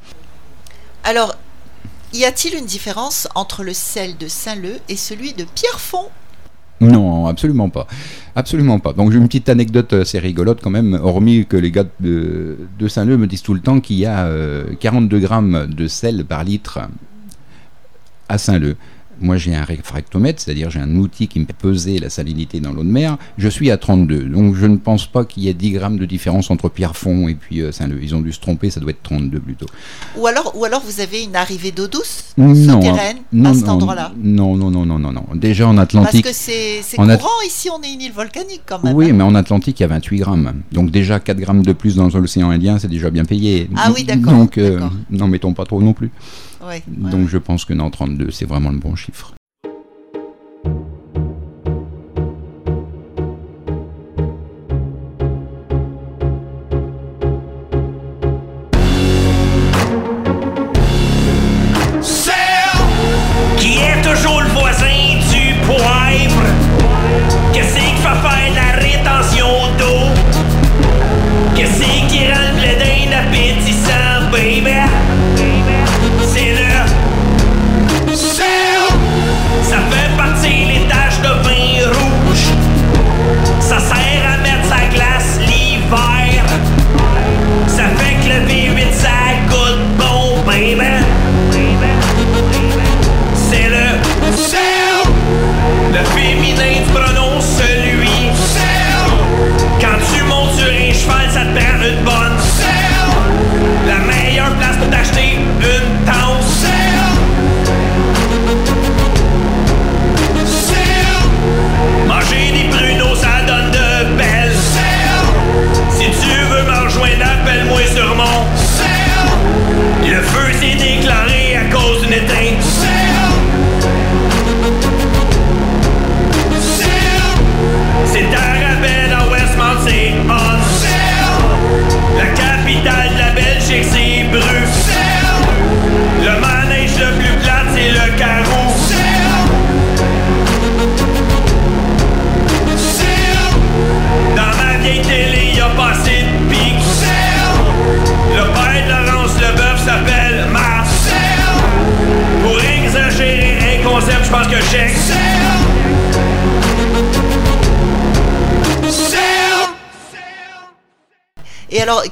Alors, 1.03 1.35
y 2.11 2.25
a-t-il 2.25 2.55
une 2.55 2.65
différence 2.65 3.27
entre 3.35 3.63
le 3.63 3.71
sel 3.71 4.17
de 4.17 4.27
Saint-Leu 4.27 4.79
et 4.89 4.95
celui 4.95 5.33
de 5.33 5.45
Pierrefonds? 5.45 6.09
Non, 6.81 7.27
absolument 7.27 7.69
pas. 7.69 7.85
Absolument 8.35 8.79
pas. 8.79 8.93
Donc 8.93 9.11
j'ai 9.11 9.19
une 9.19 9.27
petite 9.27 9.47
anecdote 9.49 9.93
assez 9.93 10.17
rigolote 10.17 10.59
quand 10.63 10.71
même, 10.71 10.99
hormis 11.03 11.45
que 11.45 11.55
les 11.55 11.69
gars 11.69 11.85
de, 11.99 12.57
Saint-Leu 12.87 13.15
me 13.17 13.27
disent 13.27 13.43
tout 13.43 13.53
le 13.53 13.59
temps 13.59 13.79
qu'il 13.79 13.97
y 13.97 14.07
a 14.07 14.27
42 14.79 15.17
euh, 15.17 15.19
grammes 15.19 15.67
de 15.67 15.87
sel 15.87 16.25
par 16.25 16.43
litre 16.43 16.79
à 18.27 18.39
Saint-Leu. 18.39 18.75
Moi, 19.21 19.37
j'ai 19.37 19.55
un 19.55 19.63
réfractomètre, 19.63 20.41
c'est-à-dire 20.41 20.69
j'ai 20.69 20.79
un 20.79 20.95
outil 20.95 21.27
qui 21.27 21.39
me 21.39 21.45
fait 21.45 21.53
peser 21.53 21.99
la 21.99 22.09
salinité 22.09 22.59
dans 22.59 22.73
l'eau 22.73 22.83
de 22.83 22.89
mer. 22.89 23.17
Je 23.37 23.47
suis 23.47 23.69
à 23.71 23.77
32. 23.77 24.25
Donc, 24.25 24.55
je 24.55 24.65
ne 24.65 24.77
pense 24.77 25.05
pas 25.05 25.25
qu'il 25.25 25.43
y 25.43 25.49
ait 25.49 25.53
10 25.53 25.71
grammes 25.71 25.97
de 25.97 26.05
différence 26.05 26.49
entre 26.49 26.69
Pierrefonds 26.69 27.27
et 27.27 27.35
puis 27.35 27.61
euh, 27.61 27.71
Saint-Leu. 27.71 27.99
Ils 28.01 28.15
ont 28.15 28.21
dû 28.21 28.31
se 28.31 28.39
tromper, 28.39 28.69
ça 28.69 28.79
doit 28.79 28.91
être 28.91 29.03
32 29.03 29.39
plutôt. 29.39 29.67
Ou 30.17 30.27
alors, 30.27 30.53
ou 30.57 30.65
alors 30.65 30.81
vous 30.85 31.01
avez 31.01 31.23
une 31.23 31.35
arrivée 31.35 31.71
d'eau 31.71 31.87
douce 31.87 32.33
souterraine 32.35 33.17
à 33.45 33.53
cet 33.53 33.69
endroit-là 33.69 34.11
Non, 34.21 34.55
non, 34.55 34.71
non, 34.71 34.85
non, 34.85 34.99
non, 34.99 35.11
non. 35.11 35.25
Déjà 35.35 35.67
en 35.67 35.77
Atlantique. 35.77 36.23
Parce 36.23 36.37
que 36.37 36.81
c'est 36.81 36.97
courant 36.97 37.41
ici, 37.45 37.69
on 37.69 37.81
est 37.83 37.93
une 37.93 38.01
île 38.01 38.11
volcanique 38.11 38.61
quand 38.65 38.83
même. 38.83 38.95
Oui, 38.95 39.09
hein. 39.09 39.13
mais 39.13 39.23
en 39.23 39.35
Atlantique, 39.35 39.79
il 39.79 39.83
y 39.83 39.85
a 39.85 39.89
28 39.89 40.17
grammes. 40.17 40.53
Donc, 40.71 40.91
déjà 40.91 41.19
4 41.19 41.37
grammes 41.37 41.63
de 41.63 41.73
plus 41.73 41.95
dans 41.95 42.07
l'océan 42.07 42.49
Indien, 42.49 42.79
c'est 42.79 42.87
déjà 42.87 43.09
bien 43.09 43.25
payé. 43.25 43.69
Ah 43.75 43.91
oui, 43.95 44.03
d'accord. 44.03 44.33
Donc, 44.33 44.57
euh, 44.57 44.79
n'en 45.09 45.27
mettons 45.27 45.53
pas 45.53 45.65
trop 45.65 45.81
non 45.81 45.93
plus. 45.93 46.11
Donc, 46.88 47.27
je 47.27 47.38
pense 47.38 47.65
que 47.65 47.74
non, 47.74 47.89
32, 47.89 48.32
c'est 48.32 48.46
vraiment 48.46 48.72
le 48.72 48.77
bon 48.77 48.96
chiffre. 48.96 49.34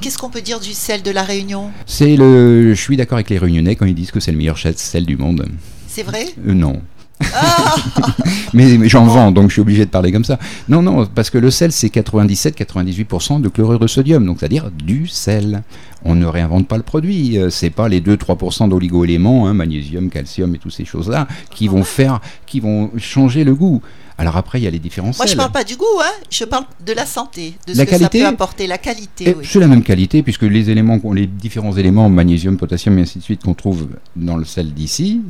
Qu'est-ce 0.00 0.18
qu'on 0.18 0.30
peut 0.30 0.40
dire 0.40 0.60
du 0.60 0.72
sel 0.72 1.02
de 1.02 1.10
la 1.10 1.22
Réunion? 1.22 1.70
C'est 1.86 2.16
le. 2.16 2.74
Je 2.74 2.80
suis 2.80 2.96
d'accord 2.96 3.16
avec 3.16 3.30
les 3.30 3.38
Réunionnais 3.38 3.76
quand 3.76 3.86
ils 3.86 3.94
disent 3.94 4.10
que 4.10 4.20
c'est 4.20 4.32
le 4.32 4.38
meilleur 4.38 4.58
sel 4.58 5.04
du 5.06 5.16
monde. 5.16 5.46
C'est 5.86 6.02
vrai? 6.02 6.26
Euh, 6.46 6.54
Non. 6.54 6.80
Ah 7.34 7.74
Mais, 8.54 8.78
mais 8.78 8.88
j'en 8.88 9.04
vends, 9.04 9.30
donc 9.30 9.48
je 9.48 9.52
suis 9.54 9.60
obligé 9.60 9.84
de 9.84 9.90
parler 9.90 10.10
comme 10.10 10.24
ça. 10.24 10.38
Non, 10.68 10.80
non, 10.82 11.04
parce 11.06 11.28
que 11.28 11.36
le 11.38 11.50
sel, 11.50 11.70
c'est 11.70 11.88
97-98% 11.88 13.42
de 13.42 13.48
chlorure 13.48 13.78
de 13.78 13.86
sodium, 13.86 14.24
donc 14.24 14.38
c'est-à-dire 14.40 14.70
du 14.70 15.06
sel. 15.06 15.62
On 16.04 16.14
ne 16.14 16.24
réinvente 16.24 16.66
pas 16.66 16.78
le 16.78 16.82
produit. 16.82 17.38
Euh, 17.38 17.50
C'est 17.50 17.70
pas 17.70 17.88
les 17.88 18.00
2-3% 18.00 18.68
d'oligo-éléments, 18.70 19.46
hein, 19.46 19.54
magnésium, 19.54 20.08
calcium 20.08 20.54
et 20.54 20.58
toutes 20.58 20.72
ces 20.72 20.86
choses-là, 20.86 21.28
qui 21.54 21.68
vont 21.68 21.84
faire, 21.84 22.20
qui 22.46 22.58
vont 22.60 22.90
changer 22.96 23.44
le 23.44 23.54
goût. 23.54 23.82
Alors 24.20 24.36
après, 24.36 24.60
il 24.60 24.64
y 24.64 24.66
a 24.66 24.70
les 24.70 24.78
différents 24.78 25.12
Moi, 25.16 25.24
je 25.24 25.28
sels. 25.28 25.38
parle 25.38 25.50
pas 25.50 25.64
du 25.64 25.76
goût, 25.76 25.86
hein. 25.98 26.12
je 26.28 26.44
parle 26.44 26.64
de 26.84 26.92
la 26.92 27.06
santé, 27.06 27.54
de 27.66 27.72
ce 27.72 27.78
La 27.78 27.86
que 27.86 27.90
qualité 27.90 28.18
ça 28.20 28.24
peut 28.26 28.34
apporter, 28.34 28.66
la 28.66 28.76
qualité. 28.76 29.34
Oui. 29.34 29.46
C'est 29.48 29.58
la 29.58 29.66
même 29.66 29.82
qualité, 29.82 30.22
puisque 30.22 30.42
les 30.42 30.68
éléments, 30.68 31.00
les 31.14 31.26
différents 31.26 31.74
éléments, 31.74 32.10
magnésium, 32.10 32.58
potassium 32.58 32.98
et 32.98 33.02
ainsi 33.02 33.18
de 33.18 33.24
suite, 33.24 33.42
qu'on 33.42 33.54
trouve 33.54 33.88
dans 34.16 34.36
le 34.36 34.44
sel 34.44 34.74
d'ici, 34.74 35.22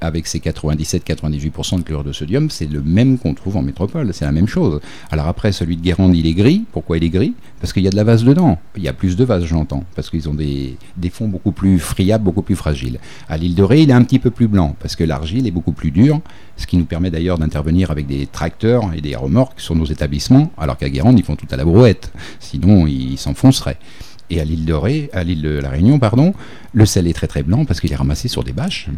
avec 0.00 0.26
ses 0.26 0.38
97-98% 0.38 1.78
de 1.78 1.82
chlorure 1.82 2.04
de 2.04 2.12
sodium, 2.12 2.50
c'est 2.50 2.70
le 2.70 2.82
même 2.82 3.18
qu'on 3.18 3.34
trouve 3.34 3.56
en 3.56 3.62
métropole, 3.62 4.12
c'est 4.12 4.24
la 4.24 4.32
même 4.32 4.46
chose. 4.46 4.80
Alors 5.10 5.26
après, 5.28 5.52
celui 5.52 5.76
de 5.76 5.82
Guérande, 5.82 6.14
il 6.16 6.26
est 6.26 6.34
gris. 6.34 6.64
Pourquoi 6.72 6.98
il 6.98 7.04
est 7.04 7.10
gris? 7.10 7.34
Parce 7.60 7.72
qu'il 7.72 7.82
y 7.82 7.86
a 7.86 7.90
de 7.90 7.96
la 7.96 8.04
vase 8.04 8.24
dedans. 8.24 8.58
Il 8.76 8.82
y 8.82 8.88
a 8.88 8.92
plus 8.92 9.16
de 9.16 9.24
vase, 9.24 9.44
j'entends, 9.44 9.84
parce 9.94 10.10
qu'ils 10.10 10.28
ont 10.28 10.34
des, 10.34 10.76
des 10.96 11.10
fonds 11.10 11.28
beaucoup 11.28 11.52
plus 11.52 11.78
friables, 11.78 12.24
beaucoup 12.24 12.42
plus 12.42 12.56
fragiles. 12.56 12.98
À 13.28 13.36
l'île 13.36 13.54
de 13.54 13.62
Ré, 13.62 13.82
il 13.82 13.90
est 13.90 13.94
un 13.94 14.04
petit 14.04 14.18
peu 14.18 14.30
plus 14.30 14.48
blanc, 14.48 14.76
parce 14.80 14.96
que 14.96 15.04
l'argile 15.04 15.46
est 15.46 15.50
beaucoup 15.52 15.72
plus 15.72 15.90
dure, 15.90 16.20
ce 16.56 16.66
qui 16.66 16.76
nous 16.76 16.84
permet 16.84 17.10
d'ailleurs 17.10 17.38
d'intervenir 17.38 17.90
avec 17.90 18.06
des 18.06 18.26
tracteurs 18.26 18.92
et 18.94 19.00
des 19.00 19.16
remorques 19.16 19.60
sur 19.60 19.74
nos 19.74 19.86
établissements, 19.86 20.50
alors 20.58 20.76
qu'à 20.76 20.90
Guérande, 20.90 21.18
ils 21.18 21.24
font 21.24 21.36
tout 21.36 21.48
à 21.50 21.56
la 21.56 21.64
brouette. 21.64 22.12
Sinon, 22.38 22.86
ils 22.86 23.18
s'enfonceraient. 23.18 23.78
Et 24.30 24.40
à 24.40 24.44
l'île 24.44 24.64
de 24.64 24.72
Ré, 24.72 25.10
à 25.12 25.24
l'île 25.24 25.42
de 25.42 25.58
la 25.58 25.70
Réunion, 25.70 25.98
pardon, 25.98 26.34
le 26.72 26.86
sel 26.86 27.08
est 27.08 27.12
très 27.12 27.26
très 27.26 27.42
blanc 27.42 27.64
parce 27.64 27.80
qu'il 27.80 27.92
est 27.92 27.96
ramassé 27.96 28.28
sur 28.28 28.44
des 28.44 28.52
bâches, 28.52 28.88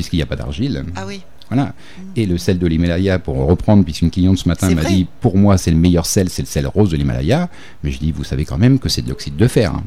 puisqu'il 0.00 0.16
n'y 0.16 0.22
a 0.22 0.26
pas 0.26 0.36
d'argile. 0.36 0.82
Ah 0.96 1.04
oui, 1.06 1.20
Voilà. 1.50 1.74
Et 2.16 2.24
le 2.24 2.38
sel 2.38 2.58
de 2.58 2.66
l'Himalaya, 2.66 3.18
pour 3.18 3.36
reprendre, 3.36 3.84
puisqu'une 3.84 4.10
cliente 4.10 4.38
ce 4.38 4.48
matin 4.48 4.70
m'a 4.74 4.82
dit, 4.84 5.06
pour 5.20 5.36
moi, 5.36 5.58
c'est 5.58 5.70
le 5.70 5.76
meilleur 5.76 6.06
sel, 6.06 6.30
c'est 6.30 6.40
le 6.40 6.46
sel 6.46 6.66
rose 6.66 6.88
de 6.90 6.96
l'Himalaya. 6.96 7.50
Mais 7.84 7.90
je 7.90 7.98
dis, 7.98 8.12
vous 8.12 8.24
savez 8.24 8.46
quand 8.46 8.56
même 8.56 8.78
que 8.78 8.88
c'est 8.88 9.02
de 9.02 9.08
l'oxyde 9.10 9.36
de 9.36 9.46
fer. 9.46 9.74
hein. 9.74 9.84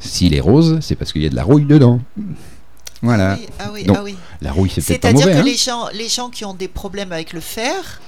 S'il 0.00 0.34
est 0.34 0.40
rose, 0.40 0.78
c'est 0.80 0.96
parce 0.96 1.12
qu'il 1.12 1.22
y 1.22 1.26
a 1.26 1.28
de 1.28 1.36
la 1.36 1.44
rouille 1.44 1.64
dedans. 1.64 2.00
Voilà. 3.02 3.36
oui, 3.38 3.46
ah 3.58 3.70
oui, 3.72 3.84
Donc, 3.84 3.96
ah 4.00 4.02
oui. 4.04 4.16
La 4.40 4.50
rouille, 4.52 4.70
c'est 4.70 4.80
peut-être 4.80 5.00
pas 5.02 5.08
C'est-à-dire 5.08 5.26
mauvais. 5.26 5.36
que 5.36 5.40
hein. 5.40 5.50
les, 5.50 5.56
gens, 5.56 5.88
les 5.94 6.08
gens 6.08 6.28
qui 6.30 6.44
ont 6.44 6.54
des 6.54 6.68
problèmes 6.68 7.12
avec 7.12 7.32
le 7.32 7.40
fer, 7.40 8.00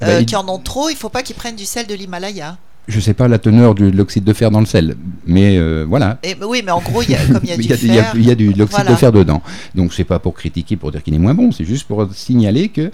Bah, 0.00 0.08
euh, 0.08 0.20
ils- 0.20 0.26
qui 0.26 0.34
en 0.36 0.48
ont 0.48 0.58
trop, 0.58 0.88
il 0.90 0.96
faut 0.96 1.08
pas 1.08 1.22
qu'ils 1.22 1.36
prennent 1.36 1.56
du 1.56 1.64
sel 1.64 1.86
de 1.86 1.94
l'Himalaya. 1.94 2.56
Je 2.88 3.00
sais 3.00 3.12
pas 3.14 3.28
la 3.28 3.38
teneur 3.38 3.74
de 3.74 3.86
l'oxyde 3.86 4.24
de 4.24 4.32
fer 4.32 4.50
dans 4.50 4.60
le 4.60 4.66
sel, 4.66 4.96
mais 5.26 5.58
euh, 5.58 5.84
voilà. 5.86 6.18
Et- 6.22 6.34
Oui, 6.42 6.62
mais 6.64 6.70
en 6.72 6.80
gros, 6.80 7.02
il 7.02 7.10
y 7.10 7.14
a, 7.14 7.18
comme 7.26 7.40
il 7.42 7.50
y 7.50 7.52
a 7.52 7.56
du 7.58 7.62
il 7.62 7.94
y 7.94 7.98
a, 7.98 8.10
a- 8.32 8.34
du, 8.34 8.52
de 8.52 8.58
l'oxyde 8.58 8.78
voilà. 8.80 8.90
de 8.92 8.96
fer 8.96 9.12
dedans. 9.12 9.42
Donc 9.74 9.92
c'est 9.92 10.04
pas 10.04 10.18
pour 10.18 10.32
critiquer, 10.34 10.76
pour 10.76 10.90
dire 10.90 11.02
qu'il 11.02 11.14
est 11.14 11.18
moins 11.18 11.34
bon, 11.34 11.52
c'est 11.52 11.64
juste 11.66 11.86
pour 11.86 12.08
signaler 12.14 12.68
que 12.70 12.90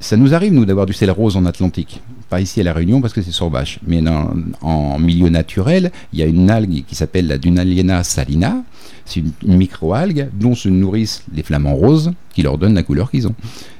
ça 0.00 0.16
nous 0.16 0.34
arrive, 0.34 0.52
nous, 0.52 0.64
d'avoir 0.64 0.86
du 0.86 0.92
sel 0.94 1.10
rose 1.10 1.36
en 1.36 1.44
Atlantique. 1.44 2.00
Pas 2.30 2.40
ici 2.40 2.60
à 2.60 2.64
La 2.64 2.72
Réunion 2.72 3.00
parce 3.00 3.12
que 3.12 3.22
c'est 3.22 3.30
sur 3.30 3.50
bâche. 3.50 3.78
Mais 3.86 4.00
dans- 4.00 4.30
en 4.62 4.98
milieu 4.98 5.28
naturel, 5.28 5.92
il 6.14 6.18
y 6.18 6.22
a 6.22 6.26
une 6.26 6.50
algue 6.50 6.82
qui 6.86 6.94
s'appelle 6.94 7.26
la 7.28 7.36
Dunaliena 7.38 8.02
salina. 8.02 8.56
C'est 9.04 9.20
une, 9.20 9.32
une 9.46 9.56
microalgue 9.58 10.28
dont 10.32 10.54
se 10.54 10.68
nourrissent 10.70 11.22
les 11.34 11.42
flamants 11.42 11.74
roses 11.74 12.12
qui 12.34 12.42
leur 12.42 12.56
donnent 12.56 12.74
la 12.74 12.82
couleur 12.82 13.10
qu'ils 13.10 13.28
ont. 13.28 13.34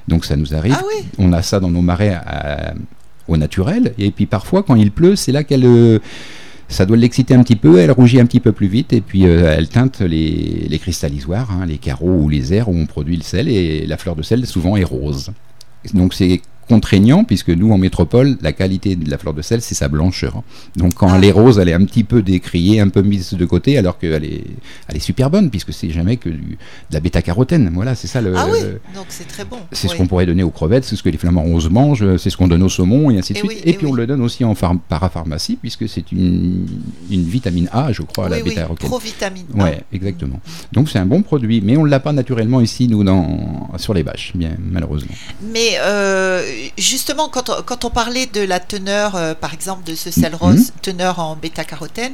Donc 0.07 0.25
ça 0.25 0.35
nous 0.35 0.53
arrive. 0.53 0.75
Ah 0.77 0.83
oui, 0.87 1.05
On 1.17 1.33
a 1.33 1.41
ça 1.41 1.59
dans 1.59 1.71
nos 1.71 1.81
marais 1.81 2.13
à- 2.13 2.73
au 3.27 3.37
naturel. 3.37 3.93
Et 3.97 4.11
puis 4.11 4.25
parfois, 4.25 4.63
quand 4.63 4.75
il 4.75 4.91
pleut, 4.91 5.15
c'est 5.15 5.31
là 5.31 5.43
qu'elle. 5.43 5.65
euh, 5.65 5.99
ça 6.69 6.85
doit 6.85 6.97
l'exciter 6.97 7.35
un 7.35 7.43
petit 7.43 7.57
peu, 7.57 7.77
elle 7.77 7.91
rougit 7.91 8.19
un 8.19 8.25
petit 8.25 8.39
peu 8.39 8.51
plus 8.51 8.67
vite 8.67 8.93
et 8.93 9.01
puis 9.01 9.27
euh, 9.27 9.53
elle 9.55 9.67
teinte 9.67 9.99
les, 9.99 10.65
les 10.67 10.79
cristallisoires, 10.79 11.51
hein, 11.51 11.65
les 11.67 11.77
carreaux 11.77 12.21
ou 12.21 12.29
les 12.29 12.53
aires 12.53 12.69
où 12.69 12.75
on 12.75 12.85
produit 12.87 13.15
le 13.15 13.21
sel 13.21 13.47
et 13.47 13.85
la 13.85 13.97
fleur 13.97 14.15
de 14.15 14.23
sel 14.23 14.47
souvent 14.47 14.75
est 14.75 14.83
rose. 14.83 15.31
Donc 15.93 16.13
c'est 16.13 16.41
contraignant 16.67 17.23
puisque 17.23 17.49
nous 17.49 17.71
en 17.71 17.77
métropole 17.77 18.37
la 18.41 18.51
qualité 18.53 18.95
de 18.95 19.09
la 19.09 19.17
fleur 19.17 19.33
de 19.33 19.41
sel 19.41 19.61
c'est 19.61 19.75
sa 19.75 19.87
blancheur. 19.87 20.43
Donc 20.75 20.93
quand 20.95 21.13
elle 21.15 21.25
est 21.25 21.31
rose 21.31 21.59
elle 21.59 21.69
est 21.69 21.73
un 21.73 21.85
petit 21.85 22.03
peu 22.03 22.21
décriée, 22.21 22.79
un 22.79 22.89
peu 22.89 23.01
mise 23.01 23.33
de 23.33 23.45
côté 23.45 23.77
alors 23.77 23.97
qu'elle 23.97 24.23
est, 24.23 24.43
elle 24.87 24.95
est 24.95 24.99
super 24.99 25.29
bonne 25.29 25.49
puisque 25.49 25.73
c'est 25.73 25.89
jamais 25.89 26.17
que 26.17 26.29
du- 26.29 26.57
de 26.89 26.93
la 26.93 26.99
bêta-carotène. 26.99 27.71
Voilà 27.73 27.95
c'est 27.95 28.07
ça 28.07 28.21
le, 28.21 28.33
ah 28.35 28.47
oui, 28.51 28.59
donc 28.95 29.05
c'est 29.09 29.27
très 29.27 29.45
bon. 29.45 29.57
c'est 29.71 29.87
ce 29.87 29.95
qu'on 29.95 30.07
pourrait 30.07 30.25
donner 30.25 30.43
aux 30.43 30.49
crevettes, 30.51 30.83
c'est 30.85 30.95
ce 30.95 31.03
que 31.03 31.09
les 31.09 31.17
flamants 31.17 31.43
roses 31.43 31.69
mangent, 31.69 32.17
c'est 32.17 32.29
ce 32.29 32.37
qu'on 32.37 32.47
donne 32.47 32.63
au 32.63 32.69
saumon 32.69 33.11
et 33.11 33.17
ainsi 33.17 33.33
de 33.33 33.37
Eh 33.39 33.41
suite. 33.41 33.51
oui, 33.51 33.57
et 33.63 33.69
eh 33.71 33.73
puis 33.73 33.85
on 33.87 33.93
le 33.93 34.07
donne 34.07 34.21
aussi 34.21 34.43
en 34.43 34.53
phar- 34.55 34.77
parapharmacie 34.89 35.57
puisque 35.59 35.87
c'est 35.89 36.11
une, 36.11 36.65
une 37.11 37.23
vitamine 37.23 37.69
A, 37.71 37.91
je 37.91 38.01
crois, 38.01 38.29
la 38.29 38.39
bêta-carotène. 38.41 38.89
provitamine. 38.89 39.45
Ouais, 39.55 39.81
exactement. 39.91 40.39
Donc 40.71 40.89
c'est 40.89 40.99
un 40.99 41.05
bon 41.05 41.21
produit, 41.21 41.61
mais 41.61 41.77
on 41.77 41.83
ne 41.85 41.89
l'a 41.89 41.99
pas 41.99 42.13
naturellement 42.13 42.61
ici, 42.61 42.87
nous, 42.87 43.03
dans, 43.03 43.69
sur 43.77 43.93
les 43.93 44.03
bâches, 44.03 44.31
bien 44.35 44.51
malheureusement. 44.71 45.13
Mais 45.53 45.77
euh, 45.81 46.41
justement, 46.77 47.29
quand 47.29 47.49
on, 47.49 47.61
quand 47.63 47.85
on 47.85 47.89
parlait 47.89 48.25
de 48.27 48.41
la 48.41 48.59
teneur, 48.59 49.15
euh, 49.15 49.33
par 49.33 49.53
exemple, 49.53 49.83
de 49.83 49.95
ce 49.95 50.11
sel 50.11 50.31
Mhm. 50.33 50.37
rose, 50.39 50.71
teneur 50.81 51.19
en 51.19 51.35
bêta-carotène, 51.35 52.13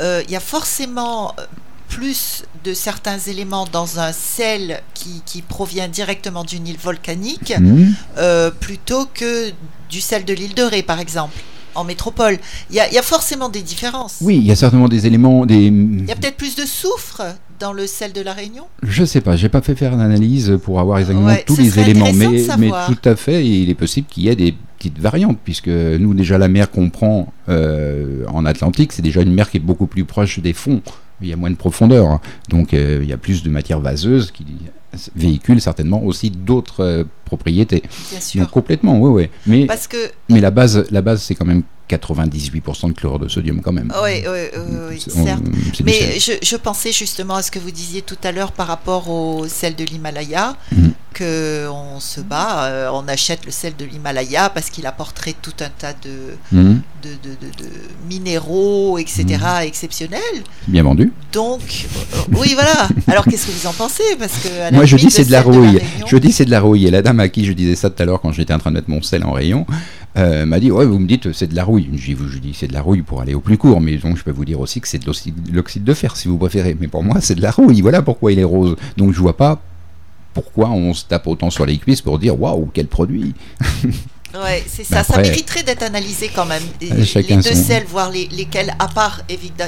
euh, 0.00 0.22
il 0.26 0.30
y 0.32 0.36
a 0.36 0.40
forcément 0.40 1.34
euh, 1.38 1.42
plus 1.88 2.44
de 2.64 2.74
certains 2.74 3.18
éléments 3.18 3.66
dans 3.70 4.00
un 4.00 4.12
sel 4.12 4.82
qui, 4.94 5.22
qui 5.26 5.42
provient 5.42 5.86
directement 5.88 6.42
d'une 6.44 6.66
île 6.66 6.78
volcanique 6.78 7.54
Mhm. 7.58 7.94
euh, 8.18 8.50
plutôt 8.50 9.06
que 9.12 9.52
du 9.90 10.00
sel 10.00 10.24
de 10.24 10.32
l'île 10.32 10.54
de 10.54 10.62
Ré, 10.62 10.82
par 10.82 10.98
exemple, 10.98 11.36
en 11.76 11.84
métropole. 11.84 12.38
Il 12.70 12.76
y 12.76 12.80
a, 12.80 12.88
il 12.88 12.94
y 12.94 12.98
a 12.98 13.02
forcément 13.02 13.48
des 13.48 13.62
différences. 13.62 14.16
Oui, 14.20 14.36
il 14.36 14.44
y 14.46 14.50
a 14.52 14.56
certainement 14.56 14.88
des 14.88 15.06
éléments, 15.06 15.44
des. 15.46 15.66
Il 15.66 16.06
y 16.06 16.10
a 16.12 16.16
peut-être 16.16 16.36
plus 16.36 16.54
de 16.56 16.64
soufre 16.66 17.22
dans 17.58 17.72
le 17.72 17.86
sel 17.86 18.12
de 18.12 18.20
la 18.20 18.32
Réunion 18.32 18.64
Je 18.82 19.04
sais 19.04 19.20
pas, 19.20 19.36
j'ai 19.36 19.48
pas 19.48 19.60
fait 19.60 19.74
faire 19.74 19.96
l'analyse 19.96 20.58
pour 20.62 20.80
avoir 20.80 20.98
exactement 20.98 21.26
Ouais, 21.26 21.44
tous 21.46 21.56
les 21.56 21.78
éléments, 21.78 22.12
mais, 22.12 22.44
tout 22.86 23.08
à 23.08 23.16
fait, 23.16 23.46
il 23.46 23.70
est 23.70 23.74
possible 23.74 24.06
qu'il 24.08 24.24
y 24.24 24.28
ait 24.28 24.36
des 24.36 24.54
petites 24.78 24.98
variantes, 24.98 25.38
puisque 25.42 25.68
nous, 25.68 26.14
déjà, 26.14 26.38
la 26.38 26.48
mer 26.48 26.70
qu'on 26.70 26.90
prend 26.90 27.32
euh, 27.48 28.24
en 28.28 28.44
Atlantique, 28.44 28.92
c'est 28.92 29.02
déjà 29.02 29.22
une 29.22 29.32
mer 29.32 29.50
qui 29.50 29.58
est 29.58 29.60
beaucoup 29.60 29.86
plus 29.86 30.04
proche 30.04 30.40
des 30.40 30.52
fonds. 30.52 30.82
Il 31.20 31.28
y 31.28 31.32
a 31.32 31.36
moins 31.36 31.50
de 31.50 31.56
profondeur, 31.56 32.06
hein. 32.08 32.20
donc 32.48 32.74
euh, 32.74 32.98
il 33.02 33.08
y 33.08 33.12
a 33.12 33.16
plus 33.16 33.42
de 33.42 33.48
matière 33.48 33.80
vaseuse 33.80 34.30
qui 34.30 34.44
véhicule 35.14 35.60
certainement 35.60 36.02
aussi 36.04 36.30
d'autres 36.30 36.80
euh, 36.80 37.04
propriétés. 37.24 37.82
Bien 38.10 38.20
sûr. 38.20 38.42
Donc 38.42 38.50
complètement, 38.50 38.98
oui, 38.98 39.10
oui. 39.10 39.28
Mais, 39.46 39.66
Parce 39.66 39.86
que 39.86 39.96
mais 40.28 40.40
la 40.40 40.50
base, 40.50 40.86
la 40.90 41.02
base 41.02 41.22
c'est 41.22 41.34
quand 41.34 41.44
même 41.44 41.62
98% 41.90 42.88
de 42.88 42.92
chlorure 42.92 43.18
de 43.18 43.28
sodium 43.28 43.60
quand 43.60 43.72
même. 43.72 43.92
Oui, 44.02 44.22
oui, 44.26 44.60
oui, 44.90 45.04
on- 45.16 45.24
certes. 45.24 45.42
Mais 45.84 46.18
je, 46.18 46.32
je 46.42 46.56
pensais 46.56 46.92
justement 46.92 47.34
à 47.34 47.42
ce 47.42 47.50
que 47.50 47.58
vous 47.58 47.70
disiez 47.70 48.02
tout 48.02 48.16
à 48.24 48.32
l'heure 48.32 48.52
par 48.52 48.66
rapport 48.66 49.08
au 49.10 49.46
sel 49.48 49.74
de 49.76 49.84
l'Himalaya, 49.84 50.56
Mhm. 50.72 50.92
que 51.12 51.68
on 51.70 52.00
se 52.00 52.20
bat, 52.20 52.64
euh, 52.64 52.88
on 52.92 53.06
achète 53.06 53.44
le 53.44 53.52
sel 53.52 53.74
de 53.78 53.84
l'Himalaya 53.84 54.48
parce 54.50 54.70
qu'il 54.70 54.86
apporterait 54.86 55.34
tout 55.40 55.52
un 55.60 55.68
tas 55.78 55.92
de, 55.92 56.36
Mhm. 56.52 56.80
de, 57.02 57.08
de- 57.10 57.36
de- 57.36 57.64
de 57.64 57.70
minéraux, 58.08 58.98
etc., 58.98 59.24
Mhm. 59.28 59.62
exceptionnels. 59.66 60.20
Bien 60.66 60.82
vendu. 60.82 61.12
Donc, 61.32 61.60
euh, 61.60 62.18
oui, 62.38 62.54
voilà. 62.54 62.88
Alors, 63.08 63.24
qu'est-ce 63.26 63.46
que 63.46 63.52
vous 63.52 63.66
en 63.66 63.72
pensez? 63.72 64.02
Parce 64.18 64.38
que 64.38 64.48
à 64.60 64.70
la 64.70 64.76
Moi, 64.76 64.86
je 64.86 64.96
dis 64.96 65.10
c'est 65.10 65.24
de 65.26 65.32
la 65.32 65.42
rouille. 65.42 65.80
Je 66.06 66.16
dis 66.16 66.32
c'est 66.32 66.44
de 66.46 66.50
la 66.50 66.60
rouille. 66.60 66.86
Et 66.86 66.90
la 66.90 67.02
dame 67.02 67.20
à 67.20 67.28
qui 67.28 67.44
je 67.44 67.52
disais 67.52 67.76
ça 67.76 67.90
tout 67.90 68.02
à 68.02 68.06
l'heure 68.06 68.20
quand 68.20 68.32
j'étais 68.32 68.54
en 68.54 68.58
train 68.58 68.70
de 68.70 68.76
mettre 68.76 68.90
mon 68.90 69.02
sel 69.02 69.24
en 69.24 69.32
rayon 69.32 69.66
euh, 70.16 70.46
m'a 70.46 70.60
dit 70.60 70.70
ouais 70.70 70.86
vous 70.86 70.98
me 70.98 71.06
dites 71.06 71.32
c'est 71.32 71.46
de 71.48 71.56
la 71.56 71.64
rouille. 71.64 71.88
Je 71.94 72.14
dis, 72.14 72.16
je 72.30 72.38
dis 72.38 72.54
c'est 72.54 72.68
de 72.68 72.72
la 72.72 72.82
rouille 72.82 73.02
pour 73.02 73.20
aller 73.20 73.34
au 73.34 73.40
plus 73.40 73.58
court, 73.58 73.80
mais 73.80 73.96
donc 73.96 74.16
je 74.16 74.22
peux 74.22 74.30
vous 74.30 74.44
dire 74.44 74.60
aussi 74.60 74.80
que 74.80 74.88
c'est 74.88 74.98
de 74.98 75.06
l'oxy- 75.06 75.32
de 75.32 75.52
l'oxyde 75.52 75.84
de 75.84 75.94
fer 75.94 76.16
si 76.16 76.28
vous 76.28 76.38
préférez. 76.38 76.76
Mais 76.80 76.88
pour 76.88 77.02
moi 77.02 77.20
c'est 77.20 77.34
de 77.34 77.42
la 77.42 77.50
rouille. 77.50 77.80
Voilà 77.80 78.02
pourquoi 78.02 78.32
il 78.32 78.38
est 78.38 78.44
rose. 78.44 78.76
Donc 78.96 79.12
je 79.12 79.18
vois 79.20 79.36
pas 79.36 79.60
pourquoi 80.32 80.70
on 80.70 80.94
se 80.94 81.04
tape 81.04 81.26
autant 81.26 81.50
sur 81.50 81.64
les 81.66 81.78
cuisses 81.78 82.00
pour 82.02 82.18
dire 82.18 82.40
waouh 82.40 82.70
quel 82.72 82.86
produit. 82.86 83.34
Ouais, 84.34 84.64
c'est 84.66 84.82
ça. 84.82 84.96
Ben 84.96 85.02
ça 85.04 85.20
mériterait 85.20 85.62
d'être 85.62 85.84
analysé 85.84 86.28
quand 86.34 86.44
même. 86.44 86.60
Les 86.80 86.88
deux 86.90 87.04
son- 87.04 87.54
sels, 87.54 87.84
voir 87.84 88.10
les, 88.10 88.26
lesquels, 88.36 88.74
à 88.80 88.88
part 88.88 89.20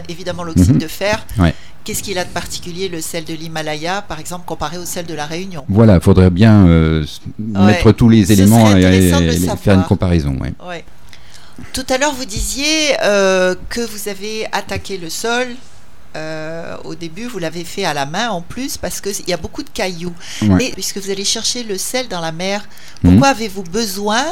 évidemment 0.09 0.43
l'oxyde 0.43 0.73
Mhm. 0.73 0.79
de 0.79 0.89
fer, 0.89 1.25
Ouais. 1.39 1.55
Qu'est-ce 1.87 2.03
qu'il 2.03 2.19
a 2.19 2.25
de 2.25 2.31
particulier 2.31 2.89
le 2.89 3.01
sel 3.01 3.25
de 3.25 3.33
l'Himalaya, 3.33 4.03
par 4.03 4.19
exemple, 4.19 4.45
comparé 4.45 4.77
au 4.77 4.85
sel 4.85 5.07
de 5.07 5.15
la 5.15 5.25
Réunion? 5.25 5.65
Voilà, 5.69 6.01
faudrait 6.01 6.31
bien 6.31 6.67
euh, 6.67 7.07
mettre 7.39 7.93
tous 7.93 8.09
les 8.09 8.33
éléments 8.33 8.77
et, 8.77 9.13
faire 9.63 9.75
une 9.75 9.85
comparaison. 9.85 10.37
ouais. 10.41 10.53
Ouais. 10.67 10.85
Tout 11.73 11.87
à 11.89 11.97
l'heure, 11.97 12.13
vous 12.13 12.27
disiez 12.27 12.97
euh, 13.03 13.55
que 13.71 13.81
vous 13.81 14.09
avez 14.11 14.47
attaqué 14.53 14.99
le 14.99 15.09
sol. 15.09 15.47
euh, 16.17 16.77
au 16.85 16.95
début, 16.95 17.27
vous 17.27 17.39
l'avez 17.39 17.65
fait 17.65 17.85
à 17.85 17.93
la 17.95 18.07
main 18.07 18.31
en 18.31 18.41
plus 18.41 18.79
parce 18.79 19.01
qu'il 19.03 19.29
y 19.29 19.33
a 19.33 19.37
beaucoup 19.37 19.63
de 19.63 19.71
cailloux. 19.71 20.15
Mhm. 20.43 20.57
Mais 20.57 20.71
puisque 20.73 20.99
vous 20.99 21.11
allez 21.11 21.25
chercher 21.25 21.63
le 21.63 21.79
sel 21.79 22.09
dans 22.09 22.21
la 22.21 22.33
mer, 22.33 22.67
pourquoi 23.03 23.29
avez-vous 23.29 23.63
besoin 23.63 24.25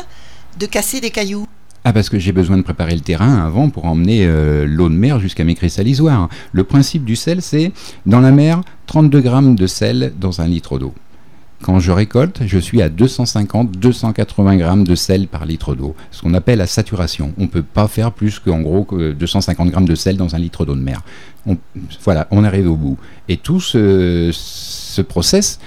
de 0.58 0.66
casser 0.66 1.00
des 1.00 1.10
cailloux? 1.10 1.46
Ah, 1.86 1.92
parce 1.92 2.08
que 2.08 2.18
j'ai 2.18 2.32
besoin 2.32 2.56
de 2.56 2.62
préparer 2.62 2.94
le 2.94 3.00
terrain 3.00 3.44
avant 3.44 3.68
pour 3.68 3.84
emmener 3.84 4.24
euh, 4.24 4.64
l'eau 4.66 4.88
de 4.88 4.94
mer 4.94 5.20
jusqu'à 5.20 5.44
mes 5.44 5.54
cristallisoires. 5.54 6.30
Le 6.52 6.64
principe 6.64 7.04
du 7.04 7.14
sel, 7.14 7.42
c'est 7.42 7.72
dans 8.06 8.20
la 8.20 8.32
mer, 8.32 8.62
32 8.86 9.20
grammes 9.20 9.54
de 9.54 9.66
sel 9.66 10.14
dans 10.18 10.40
un 10.40 10.48
litre 10.48 10.78
d'eau. 10.78 10.94
Quand 11.62 11.80
je 11.80 11.92
récolte, 11.92 12.40
je 12.46 12.58
suis 12.58 12.80
à 12.80 12.88
250-280 12.88 14.56
grammes 14.56 14.84
de 14.84 14.94
sel 14.94 15.28
par 15.28 15.44
litre 15.44 15.74
d'eau, 15.74 15.94
ce 16.10 16.22
qu'on 16.22 16.32
appelle 16.32 16.58
la 16.58 16.66
saturation. 16.66 17.34
On 17.38 17.42
ne 17.42 17.48
peut 17.48 17.62
pas 17.62 17.86
faire 17.86 18.12
plus 18.12 18.38
qu'en 18.38 18.60
gros 18.60 18.84
que 18.84 19.12
250 19.12 19.70
grammes 19.70 19.88
de 19.88 19.94
sel 19.94 20.16
dans 20.16 20.34
un 20.34 20.38
litre 20.38 20.64
d'eau 20.64 20.74
de 20.74 20.82
mer. 20.82 21.02
Voilà, 22.02 22.28
on 22.30 22.44
arrive 22.44 22.70
au 22.70 22.76
bout. 22.76 22.96
Et 23.28 23.36
tout 23.36 23.60
ce, 23.60 24.30
ce 24.32 25.02
process 25.02 25.58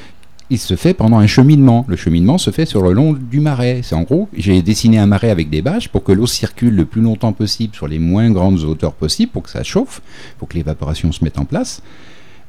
il 0.49 0.59
se 0.59 0.75
fait 0.75 0.93
pendant 0.93 1.17
un 1.17 1.27
cheminement. 1.27 1.85
Le 1.87 1.95
cheminement 1.95 2.37
se 2.37 2.51
fait 2.51 2.65
sur 2.65 2.81
le 2.81 2.93
long 2.93 3.13
du 3.13 3.39
marais. 3.39 3.81
C'est 3.83 3.95
en 3.95 4.03
gros, 4.03 4.29
j'ai 4.35 4.61
dessiné 4.61 4.97
un 4.97 5.05
marais 5.05 5.29
avec 5.29 5.49
des 5.49 5.61
bâches 5.61 5.89
pour 5.89 6.03
que 6.03 6.11
l'eau 6.11 6.27
circule 6.27 6.75
le 6.75 6.85
plus 6.85 7.01
longtemps 7.01 7.33
possible 7.33 7.75
sur 7.75 7.87
les 7.87 7.99
moins 7.99 8.31
grandes 8.31 8.59
hauteurs 8.59 8.93
possibles 8.93 9.31
pour 9.31 9.43
que 9.43 9.49
ça 9.49 9.63
chauffe, 9.63 10.01
pour 10.37 10.47
que 10.47 10.55
l'évaporation 10.55 11.11
se 11.11 11.23
mette 11.23 11.37
en 11.37 11.45
place. 11.45 11.81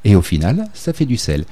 Et 0.05 0.15
au 0.15 0.23
final, 0.23 0.67
ça 0.75 0.93
fait 0.93 1.07
du 1.07 1.17
sel. 1.17 1.45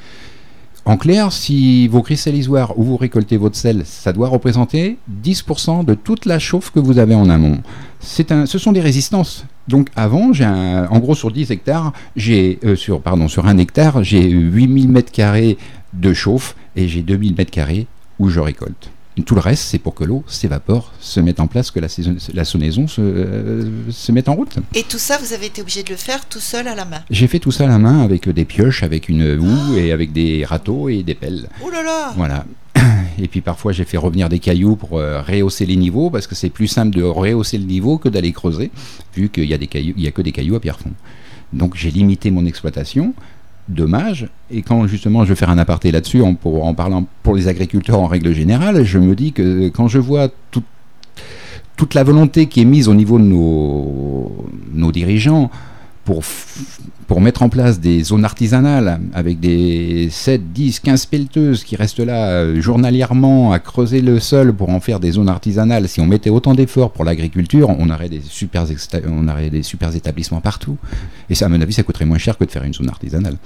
En 0.85 0.97
clair, 0.97 1.33
si 1.33 1.89
vous 1.89 2.01
cristallisoires 2.01 2.79
ou 2.79 2.85
vous 2.85 2.97
récoltez 2.97 3.37
votre 3.37 3.57
sel, 3.57 3.83
ça 3.85 4.13
doit 4.13 4.29
représenter 4.29 4.99
10% 5.25 5.85
de 5.85 5.95
toute 5.95 6.27
la 6.27 6.39
chauffe 6.39 6.71
que 6.71 6.79
vous 6.79 7.01
avez 7.01 7.17
en 7.17 7.29
amont. 7.29 7.61
Un, 8.31 8.47
ce 8.47 8.59
sont 8.59 8.71
des 8.71 8.81
résistances. 8.81 9.45
Donc 9.69 9.89
avant, 9.97 10.33
j'ai 10.33 10.45
en 10.45 10.99
gros 10.99 11.15
sur 11.15 11.31
10 11.31 11.51
hectares, 11.51 11.93
j'ai 12.15 12.59
euh, 12.65 12.77
sur 12.77 13.01
pardon 13.01 13.29
sur 13.29 13.47
un 13.47 13.59
hectare, 13.59 14.05
j'ai 14.05 14.29
8000 14.29 14.89
mètres 14.89 15.13
carrés 15.13 15.59
de 15.93 16.13
chauffe 16.13 16.55
et 16.77 16.89
j'ai 16.89 17.03
2000 17.03 17.35
mètres 17.37 17.51
carrés 17.51 17.87
où 18.19 18.29
je 18.29 18.41
récolte. 18.41 18.91
Tout 19.25 19.35
le 19.35 19.41
reste, 19.41 19.63
c'est 19.63 19.79
pour 19.79 19.95
que 19.95 20.05
l'eau 20.05 20.25
s'évapore, 20.27 20.93
se 21.01 21.21
mette 21.21 21.41
en 21.41 21.47
place, 21.47 21.71
que 21.71 21.81
la, 21.81 21.89
saison, 21.89 22.15
la 22.35 22.45
sonnaison 22.45 22.87
se, 22.87 23.01
euh, 23.01 23.91
se, 23.91 24.13
mette 24.13 24.29
en 24.29 24.35
route. 24.35 24.59
Et 24.75 24.83
tout 24.83 24.99
ça, 24.99 25.17
vous 25.17 25.33
avez 25.33 25.47
été 25.47 25.63
obligé 25.63 25.83
de 25.83 25.89
le 25.89 25.97
faire 25.97 26.27
tout 26.27 26.39
seul 26.39 26.69
à 26.69 26.75
la 26.75 26.85
main? 26.85 27.01
J'ai 27.09 27.27
fait 27.27 27.39
tout 27.39 27.51
ça 27.51 27.65
à 27.65 27.67
la 27.67 27.79
main 27.79 28.03
avec 28.03 28.29
des 28.29 28.45
pioches, 28.45 28.83
avec 28.83 29.09
une 29.09 29.39
houe 29.39 29.79
et 29.79 29.91
avec 29.91 30.13
des 30.13 30.45
râteaux 30.45 30.91
et 30.91 31.03
des 31.03 31.15
pelles. 31.15 31.49
Oh 31.65 31.71
là 31.71 31.83
là 31.83 32.13
Voilà. 32.15 32.45
Et 33.21 33.29
puis 33.29 33.41
parfois, 33.41 33.73
j'ai 33.73 33.85
fait 33.85 33.97
revenir 33.97 34.29
des 34.29 34.39
cailloux 34.39 34.77
pour 34.77 34.99
euh, 34.99 35.23
rehausser 35.23 35.67
les 35.67 35.77
niveaux, 35.77 36.11
parce 36.11 36.27
que 36.27 36.35
c'est 36.35 36.51
plus 36.51 36.67
simple 36.67 36.97
de 36.97 37.03
rehausser 37.03 37.59
le 37.59 37.65
niveau 37.65 37.99
que 37.99 38.09
d'aller 38.09 38.33
creuser, 38.33 38.71
vu 39.15 39.29
qu'il 39.29 39.45
y 39.45 39.55
a, 39.55 39.59
des 39.59 39.67
cailloux, 39.67 39.95
il 39.97 40.03
y 40.03 40.07
a 40.07 40.11
que 40.11 40.23
des 40.23 40.33
cailloux 40.33 40.55
à 40.57 40.61
pierre 40.61 40.79
fond. 40.79 40.93
Donc 41.53 41.77
j'ai 41.77 41.91
limité 41.91 42.31
mon 42.31 42.45
exploitation 42.45 43.15
dommage. 43.69 44.29
Et 44.51 44.63
quand 44.63 44.87
justement 44.87 45.25
je 45.25 45.31
vais 45.31 45.35
faire 45.35 45.51
un 45.51 45.59
aparté 45.59 45.91
là-dessus, 45.91 46.23
en, 46.23 46.35
parlant 46.35 47.07
pour 47.23 47.35
les 47.35 47.49
agriculteurs 47.49 48.01
en 48.01 48.07
règle 48.07 48.33
générale, 48.33 48.85
je 48.85 48.99
me 48.99 49.15
dis 49.15 49.33
que 49.33 49.69
quand 49.69 49.89
je 49.89 49.99
vois 49.99 50.29
tout, 50.51 50.63
toute 51.77 51.95
la 51.95 52.05
volonté 52.05 52.47
qui 52.47 52.61
est 52.61 52.65
mise 52.65 52.89
au 52.89 52.95
niveau 52.95 53.19
de 53.19 53.25
nos 53.25 54.93
dirigeants 54.93 55.51
pour, 56.07 56.23
pour 57.09 57.21
mettre 57.21 57.42
en 57.42 57.49
place 57.49 57.81
des 57.81 58.05
zones 58.05 58.25
artisanales 58.25 59.01
avec 59.12 59.40
des 59.40 60.09
7, 60.09 60.53
10, 60.53 60.81
15 60.81 61.07
pelleteuses 61.07 61.64
qui 61.64 61.75
restent 61.75 61.99
là 61.99 62.29
euh, 62.29 62.61
journalièrement 62.61 63.53
à 63.53 63.59
creuser 63.59 64.01
le 64.01 64.21
sol 64.21 64.55
pour 64.55 64.71
en 64.71 64.79
faire 64.79 65.01
des 65.01 65.11
zones 65.11 65.29
artisanales, 65.29 65.88
si 65.88 66.01
on 66.01 66.07
mettait 66.07 66.31
autant 66.31 66.55
d'efforts 66.55 66.92
pour 66.92 67.05
l'agriculture, 67.05 67.69
on 67.69 67.90
aurait 67.90 68.09
des 68.09 68.23
super 68.23 68.64
on 69.09 69.29
aurait 69.29 69.51
des 69.51 69.64
super 69.64 69.95
établissements 69.95 70.40
partout. 70.40 70.79
Et 71.29 71.35
ça, 71.35 71.47
à 71.47 71.49
mon 71.49 71.61
avis, 71.61 71.73
ça 71.73 71.83
coûterait 71.83 72.07
moins 72.07 72.19
cher 72.19 72.38
que 72.38 72.45
de 72.45 72.51
faire 72.53 72.62
une 72.62 72.75
zone 72.75 72.88
artisanale. 72.88 73.37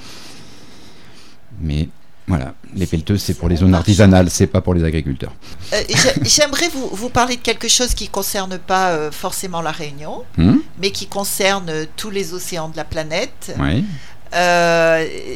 Mais 1.62 1.88
voilà, 2.30 2.54
les 2.74 2.86
pelleteuses, 2.86 3.22
c'est 3.22 3.34
pour 3.34 3.48
les 3.48 3.56
zones 3.56 3.74
artisanales, 3.74 4.30
c'est 4.30 4.46
pas 4.46 4.60
pour 4.60 4.72
les 4.74 4.84
agriculteurs. 4.84 5.32
Euh, 5.72 5.82
j'aimerais 6.22 6.68
vous, 6.68 6.88
vous, 6.92 7.08
parler 7.10 7.36
de 7.36 7.42
quelque 7.42 7.68
chose 7.68 7.92
qui 7.94 8.04
ne 8.04 8.10
concerne 8.10 8.56
pas 8.58 8.90
euh, 8.90 9.10
forcément 9.10 9.60
la 9.62 9.72
Réunion, 9.72 10.22
hmm 10.38 10.56
mais 10.80 10.92
qui 10.92 11.06
concerne 11.08 11.68
euh, 11.68 11.84
tous 11.96 12.08
les 12.10 12.32
océans 12.32 12.68
de 12.70 12.76
la 12.76 12.84
planète. 12.84 13.54
Oui. 13.58 13.84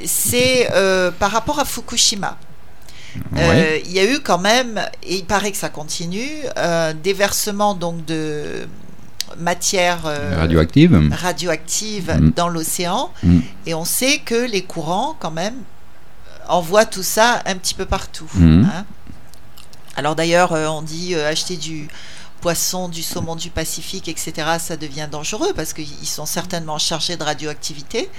c'est 0.06 0.68
par 1.18 1.30
rapport 1.30 1.58
à 1.60 1.64
Fukushima. 1.64 2.38
Il 3.36 3.92
y 3.92 3.98
a 3.98 4.04
eu 4.04 4.20
quand 4.20 4.38
même, 4.38 4.80
et 5.02 5.16
il 5.16 5.24
paraît 5.24 5.50
que 5.52 5.56
ça 5.58 5.68
continue, 5.68 6.30
des 7.02 7.12
versements 7.12 7.74
donc 7.74 8.04
de 8.06 8.66
matière 9.38 10.02
radioactive, 10.38 11.10
radioactive 11.12 12.08
Mm. 12.20 12.30
dans 12.36 12.48
l'océan, 12.48 13.10
Mm. 13.22 13.40
et 13.66 13.74
on 13.74 13.84
sait 13.84 14.18
que 14.24 14.46
les 14.54 14.62
courants 14.62 15.16
quand 15.18 15.32
même 15.32 15.54
envoie 16.48 16.84
tout 16.86 17.02
ça 17.02 17.42
un 17.46 17.56
petit 17.56 17.74
peu 17.74 17.84
partout. 17.86 18.28
Mhm. 18.34 18.70
hein. 18.72 18.84
Alors 19.96 20.14
d'ailleurs, 20.16 20.52
euh, 20.52 20.66
on 20.66 20.82
dit 20.82 21.14
euh, 21.14 21.30
acheter 21.30 21.56
du 21.56 21.88
poisson, 22.40 22.88
du 22.90 23.02
saumon 23.02 23.36
du 23.36 23.48
Pacifique, 23.48 24.06
etc., 24.08 24.32
ça 24.58 24.76
devient 24.76 25.08
dangereux 25.10 25.52
parce 25.56 25.72
qu'ils 25.72 25.86
sont 26.06 26.26
certainement 26.26 26.78
chargés 26.78 27.16
de 27.16 27.22
radioactivité. 27.24 28.10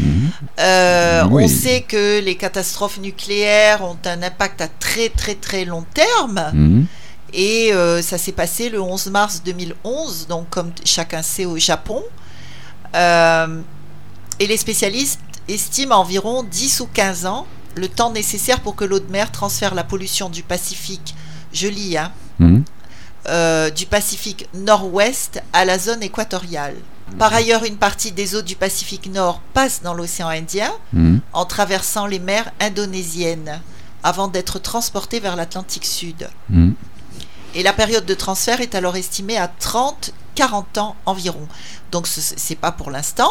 Mhm. 0.00 0.30
Euh, 0.60 1.24
Oui. 1.30 1.44
On 1.44 1.48
sait 1.48 1.82
que 1.82 2.20
les 2.20 2.36
catastrophes 2.36 2.98
nucléaires 2.98 3.82
ont 3.84 3.98
un 4.06 4.22
impact 4.22 4.60
à 4.62 4.68
très 4.68 5.08
très 5.10 5.34
très 5.34 5.64
long 5.64 5.84
terme. 5.92 6.50
Mhm. 6.54 6.86
Et 7.36 7.72
euh, 7.72 8.00
ça 8.00 8.16
s'est 8.16 8.32
passé 8.32 8.70
le 8.70 8.80
11 8.80 9.08
mars 9.08 9.42
2011, 9.44 10.28
donc 10.28 10.48
comme 10.50 10.70
chacun 10.84 11.20
sait 11.20 11.44
au 11.44 11.58
Japon. 11.58 12.02
Euh, 12.94 13.60
et 14.38 14.46
les 14.46 14.56
spécialistes 14.56 15.20
estiment 15.48 15.96
à 15.96 15.98
environ 15.98 16.42
10 16.44 16.80
ou 16.80 16.86
15 16.86 17.26
ans 17.26 17.46
le 17.74 17.88
temps 17.88 18.10
nécessaire 18.12 18.60
pour 18.60 18.76
que 18.76 18.84
l'eau 18.84 19.00
de 19.00 19.10
mer 19.10 19.30
transfère 19.32 19.74
la 19.74 19.84
pollution 19.84 20.28
du 20.28 20.42
Pacifique, 20.42 21.14
je 21.52 21.68
lis, 21.68 21.96
hein, 21.96 22.12
Mhm. 22.38 22.64
euh, 23.28 23.70
du 23.70 23.86
Pacifique 23.86 24.48
nord-ouest 24.54 25.42
à 25.52 25.64
la 25.64 25.78
zone 25.78 26.02
équatoriale. 26.02 26.76
Par 27.18 27.32
ailleurs, 27.34 27.64
une 27.64 27.76
partie 27.76 28.12
des 28.12 28.34
eaux 28.34 28.42
du 28.42 28.56
Pacifique 28.56 29.06
Nord 29.12 29.40
passe 29.52 29.82
dans 29.82 29.94
l'océan 29.94 30.28
Indien 30.28 30.72
Mhm. 30.92 31.20
en 31.32 31.44
traversant 31.44 32.06
les 32.06 32.18
mers 32.18 32.50
indonésiennes 32.60 33.60
avant 34.02 34.28
d'être 34.28 34.58
transportée 34.58 35.20
vers 35.20 35.36
l'Atlantique 35.36 35.84
Sud. 35.86 36.28
Et 37.54 37.62
la 37.62 37.72
période 37.72 38.04
de 38.04 38.14
transfert 38.14 38.60
est 38.60 38.74
alors 38.74 38.96
estimée 38.96 39.36
à 39.38 39.46
30-40 39.60 40.78
ans 40.78 40.96
environ. 41.06 41.46
Donc 41.92 42.06
ce 42.08 42.20
c'est 42.20 42.56
pas 42.56 42.72
pour 42.72 42.90
l'instant, 42.90 43.30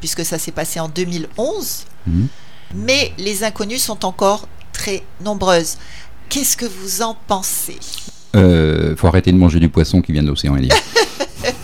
puisque 0.00 0.24
ça 0.24 0.38
s'est 0.38 0.52
passé 0.52 0.78
en 0.80 0.88
2011, 0.88 1.84
Mhm. 2.06 2.28
Mais 2.74 3.12
les 3.18 3.44
inconnues 3.44 3.78
sont 3.78 4.04
encore 4.04 4.48
très 4.72 5.02
nombreuses. 5.22 5.76
Qu'est-ce 6.28 6.56
que 6.56 6.66
vous 6.66 7.02
en 7.02 7.16
pensez? 7.26 7.78
Euh, 8.34 8.96
faut 8.96 9.06
arrêter 9.06 9.30
de 9.32 9.36
manger 9.36 9.60
du 9.60 9.68
poisson 9.68 10.00
qui 10.02 10.12
vient 10.12 10.22
de 10.22 10.28
l'océan 10.28 10.54
Indien. 10.54 10.74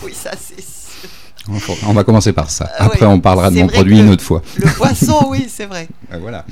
Oui, 0.03 0.13
ça 0.13 0.31
c'est 0.39 0.61
sûr. 0.61 1.81
On 1.87 1.93
va 1.93 2.03
commencer 2.03 2.33
par 2.33 2.51
ça. 2.51 2.69
Ah 2.77 2.85
Après, 2.85 3.05
oui. 3.05 3.11
on 3.11 3.19
parlera 3.19 3.49
de 3.49 3.55
mon 3.55 3.67
produit 3.67 3.99
une 3.99 4.09
autre 4.09 4.23
fois. 4.23 4.43
Le 4.57 4.67
poisson, 4.67 5.25
oui, 5.29 5.47
c'est 5.49 5.65
vrai. 5.65 5.87
Ah, 6.11 6.17
voilà. 6.21 6.45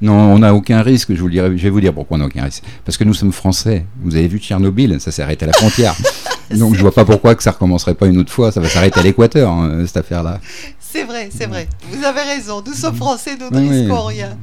Non, 0.00 0.14
on 0.14 0.38
n'a 0.38 0.54
aucun 0.54 0.80
risque. 0.82 1.12
Je 1.12 1.20
vous 1.20 1.28
dirai. 1.28 1.56
Je 1.58 1.62
vais 1.64 1.70
vous 1.70 1.80
dire 1.80 1.92
pourquoi 1.92 2.16
on 2.16 2.20
n'a 2.20 2.26
aucun 2.26 2.44
risque. 2.44 2.62
Parce 2.84 2.96
que 2.96 3.02
nous 3.02 3.14
sommes 3.14 3.32
français. 3.32 3.84
Vous 4.00 4.14
avez 4.14 4.28
vu 4.28 4.38
Tchernobyl, 4.38 5.00
ça 5.00 5.10
s'est 5.10 5.22
arrêté 5.22 5.44
à 5.44 5.48
la 5.48 5.54
frontière. 5.54 5.96
Donc 6.56 6.74
je 6.74 6.80
vois 6.80 6.92
pas 6.92 7.04
pourquoi 7.04 7.34
que 7.34 7.42
ça 7.42 7.50
recommencerait 7.50 7.94
pas 7.94 8.06
une 8.06 8.18
autre 8.18 8.32
fois. 8.32 8.50
Ça 8.52 8.60
va 8.60 8.68
s'arrêter 8.68 9.00
à 9.00 9.02
l'équateur, 9.02 9.50
hein, 9.50 9.84
cette 9.86 9.98
affaire-là. 9.98 10.40
C'est 10.80 11.04
vrai, 11.04 11.28
c'est 11.36 11.46
vrai. 11.46 11.68
Vous 11.90 12.04
avez 12.04 12.22
raison. 12.22 12.62
Nous 12.66 12.72
sommes 12.74 12.96
français, 12.96 13.36
nous 13.38 13.50
ne 13.50 13.60
Oui, 13.60 13.68
oui. 13.70 13.80
risquons 13.82 14.04
rien. 14.04 14.36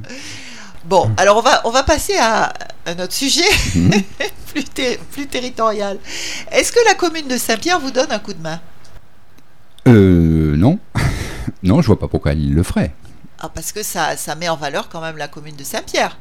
Bon, 0.86 1.10
alors 1.18 1.38
on 1.38 1.42
va, 1.42 1.62
on 1.66 1.72
va 1.72 1.82
passer 1.82 2.16
à 2.18 2.54
un 2.86 3.00
autre 3.00 3.14
sujet, 3.14 3.42
Mhm. 3.76 3.92
plus, 4.54 4.64
ter- 4.66 5.00
plus 5.12 5.26
territorial. 5.26 5.98
Est-ce 6.52 6.72
que 6.72 6.78
la 6.86 6.94
commune 6.94 7.28
de 7.28 7.38
Saint-Pierre 7.38 7.80
vous 7.80 7.90
donne 7.92 8.12
un 8.12 8.20
coup 8.20 8.34
de 8.34 8.42
main? 8.42 8.60
Euh, 9.88 10.56
non. 10.56 10.78
non, 11.64 11.82
je 11.82 11.88
vois 11.88 11.98
pas 12.00 12.08
pourquoi 12.08 12.34
il 12.34 12.54
le 12.54 12.62
ferait. 12.64 12.94
ah, 13.40 13.50
Parce 13.54 13.72
que 13.72 13.82
ça, 13.84 14.16
ça 14.18 14.36
met 14.36 14.50
en 14.50 14.56
valeur 14.58 14.90
quand 14.90 15.02
même 15.02 15.18
la 15.18 15.28
commune 15.28 15.56
de 15.56 15.64
Saint-Pierre. 15.64 16.18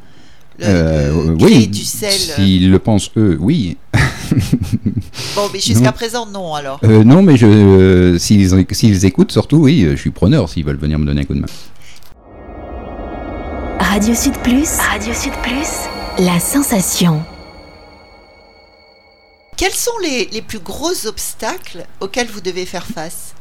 Le, 0.59 0.65
Euh, 0.67 1.09
le 1.27 1.31
oui. 1.33 1.37
gré 1.37 1.67
du 1.67 1.85
sel. 1.85 2.11
euh, 2.11 2.35
S'ils 2.37 2.71
le 2.71 2.79
pensent 2.79 3.11
eux, 3.17 3.37
oui. 3.41 3.77
Bon, 5.37 5.49
mais 5.53 5.59
jusqu'à 5.61 5.87
Non. 5.87 5.93
présent, 5.93 6.27
non 6.27 6.55
alors. 6.55 6.79
Euh, 6.85 7.03
non, 7.05 7.23
mais 7.23 7.37
je, 7.37 7.47
euh, 7.47 8.19
s'ils, 8.19 8.65
s'ils 8.71 9.05
écoutent, 9.05 9.33
surtout, 9.33 9.57
oui, 9.59 9.83
euh, 9.85 9.91
je 9.97 10.01
suis 10.01 10.11
preneur 10.11 10.49
s'ils 10.49 10.65
veulent 10.65 10.77
venir 10.79 10.99
me 10.99 11.07
donner 11.07 11.23
un 11.23 11.25
coup 11.25 11.35
de 11.35 11.41
main. 11.41 11.47
Radio 13.81 14.15
Sud 14.15 14.37
Plus. 14.39 14.69
Radio 14.79 15.13
Sud 15.15 15.33
Plus. 15.43 15.69
La 16.19 16.39
sensation. 16.41 17.23
Quels 19.57 19.73
sont 19.73 19.93
les, 20.03 20.29
les 20.33 20.43
plus 20.43 20.59
gros 20.59 21.07
obstacles 21.07 21.85
auxquels 22.01 22.29
vous 22.29 22.41
devez 22.41 22.67
faire 22.67 22.87
face? 22.87 23.35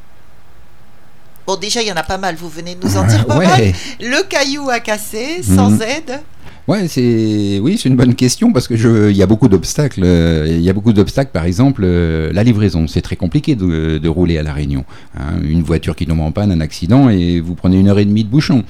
Bon, 1.47 1.55
déjà, 1.57 1.81
il 1.81 1.87
y 1.87 1.91
en 1.91 1.95
a 1.95 2.03
pas 2.03 2.17
mal, 2.17 2.35
vous 2.35 2.49
venez 2.49 2.75
de 2.75 2.85
nous 2.87 2.97
en 2.97 3.05
dire 3.05 3.25
pas 3.27 3.35
mal. 3.37 3.59
ouais. 3.61 3.73
Le 3.99 4.23
caillou 4.27 4.69
à 4.69 4.79
casser, 4.79 5.41
sans 5.43 5.71
Mhm. 5.71 5.81
aide. 5.81 6.21
Ouais, 6.67 6.87
c'est 6.87 7.59
oui, 7.61 7.77
c'est 7.77 7.89
une 7.89 7.97
bonne 7.97 8.15
question 8.15 8.53
parce 8.53 8.69
que 8.69 8.77
je, 8.77 9.09
il 9.09 9.17
y 9.17 9.21
a 9.21 9.27
beaucoup 9.27 9.49
d'obstacles. 9.49 10.01
euh, 10.05 10.47
Il 10.47 10.61
y 10.61 10.69
a 10.69 10.73
beaucoup 10.73 10.93
d'obstacles, 10.93 11.31
par 11.31 11.43
exemple, 11.43 11.81
euh, 11.83 12.31
la 12.31 12.43
livraison. 12.43 12.87
C'est 12.87 13.01
très 13.01 13.17
compliqué 13.17 13.55
de, 13.55 14.07
rouler 14.07 14.37
à 14.37 14.43
la 14.43 14.53
Réunion. 14.53 14.85
hein. 15.17 15.33
une 15.43 15.61
voiture 15.61 15.95
qui 15.95 16.05
tombe 16.05 16.21
en 16.21 16.31
panne, 16.31 16.51
un 16.51 16.61
accident, 16.61 17.09
et 17.09 17.41
vous 17.41 17.55
prenez 17.55 17.77
une 17.79 17.89
heure 17.89 17.99
et 17.99 18.05
demie 18.05 18.23
de 18.23 18.29
bouchon. 18.29 18.63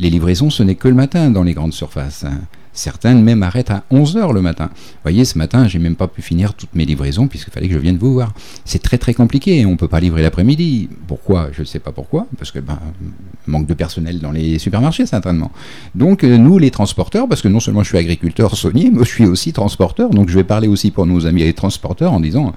Les 0.00 0.10
livraisons, 0.10 0.50
ce 0.50 0.64
n'est 0.64 0.74
que 0.74 0.88
le 0.88 0.94
matin 0.94 1.30
dans 1.30 1.44
les 1.44 1.54
grandes 1.54 1.74
surfaces. 1.74 2.24
Certaines 2.72 3.22
même 3.22 3.42
arrêtent 3.42 3.70
à 3.70 3.84
11 3.90 4.16
heures 4.16 4.32
le 4.32 4.40
matin. 4.40 4.70
Vous 4.72 5.00
voyez, 5.02 5.24
ce 5.24 5.36
matin, 5.36 5.68
j'ai 5.68 5.78
même 5.78 5.96
pas 5.96 6.08
pu 6.08 6.22
finir 6.22 6.54
toutes 6.54 6.74
mes 6.74 6.84
livraisons 6.84 7.28
puisqu'il 7.28 7.50
fallait 7.50 7.68
que 7.68 7.74
je 7.74 7.78
vienne 7.78 7.98
vous 7.98 8.14
voir. 8.14 8.32
C'est 8.64 8.82
très 8.82 8.98
très 8.98 9.12
compliqué. 9.12 9.66
On 9.66 9.76
peut 9.76 9.88
pas 9.88 10.00
livrer 10.00 10.22
l'après-midi. 10.22 10.88
Pourquoi? 11.06 11.50
Je 11.52 11.60
ne 11.60 11.66
sais 11.66 11.80
pas 11.80 11.92
pourquoi. 11.92 12.26
Parce 12.38 12.50
que 12.50 12.60
ben, 12.60 12.78
manque 13.46 13.66
de 13.66 13.74
personnel 13.74 14.20
dans 14.20 14.32
les 14.32 14.58
supermarchés 14.58 15.04
certainement. 15.04 15.52
Donc 15.94 16.24
euh, 16.24 16.38
nous, 16.38 16.58
les 16.58 16.70
transporteurs, 16.70 17.28
parce 17.28 17.42
que 17.42 17.48
non 17.48 17.60
seulement 17.60 17.82
je 17.82 17.88
suis 17.88 17.98
agriculteur 17.98 18.56
saunier, 18.56 18.90
mais 18.90 19.04
je 19.04 19.10
suis 19.10 19.26
aussi 19.26 19.52
transporteur. 19.52 20.10
Donc 20.10 20.30
je 20.30 20.34
vais 20.34 20.44
parler 20.44 20.68
aussi 20.68 20.90
pour 20.90 21.04
nos 21.04 21.26
amis 21.26 21.42
les 21.42 21.52
transporteurs 21.52 22.12
en 22.12 22.20
disant 22.20 22.54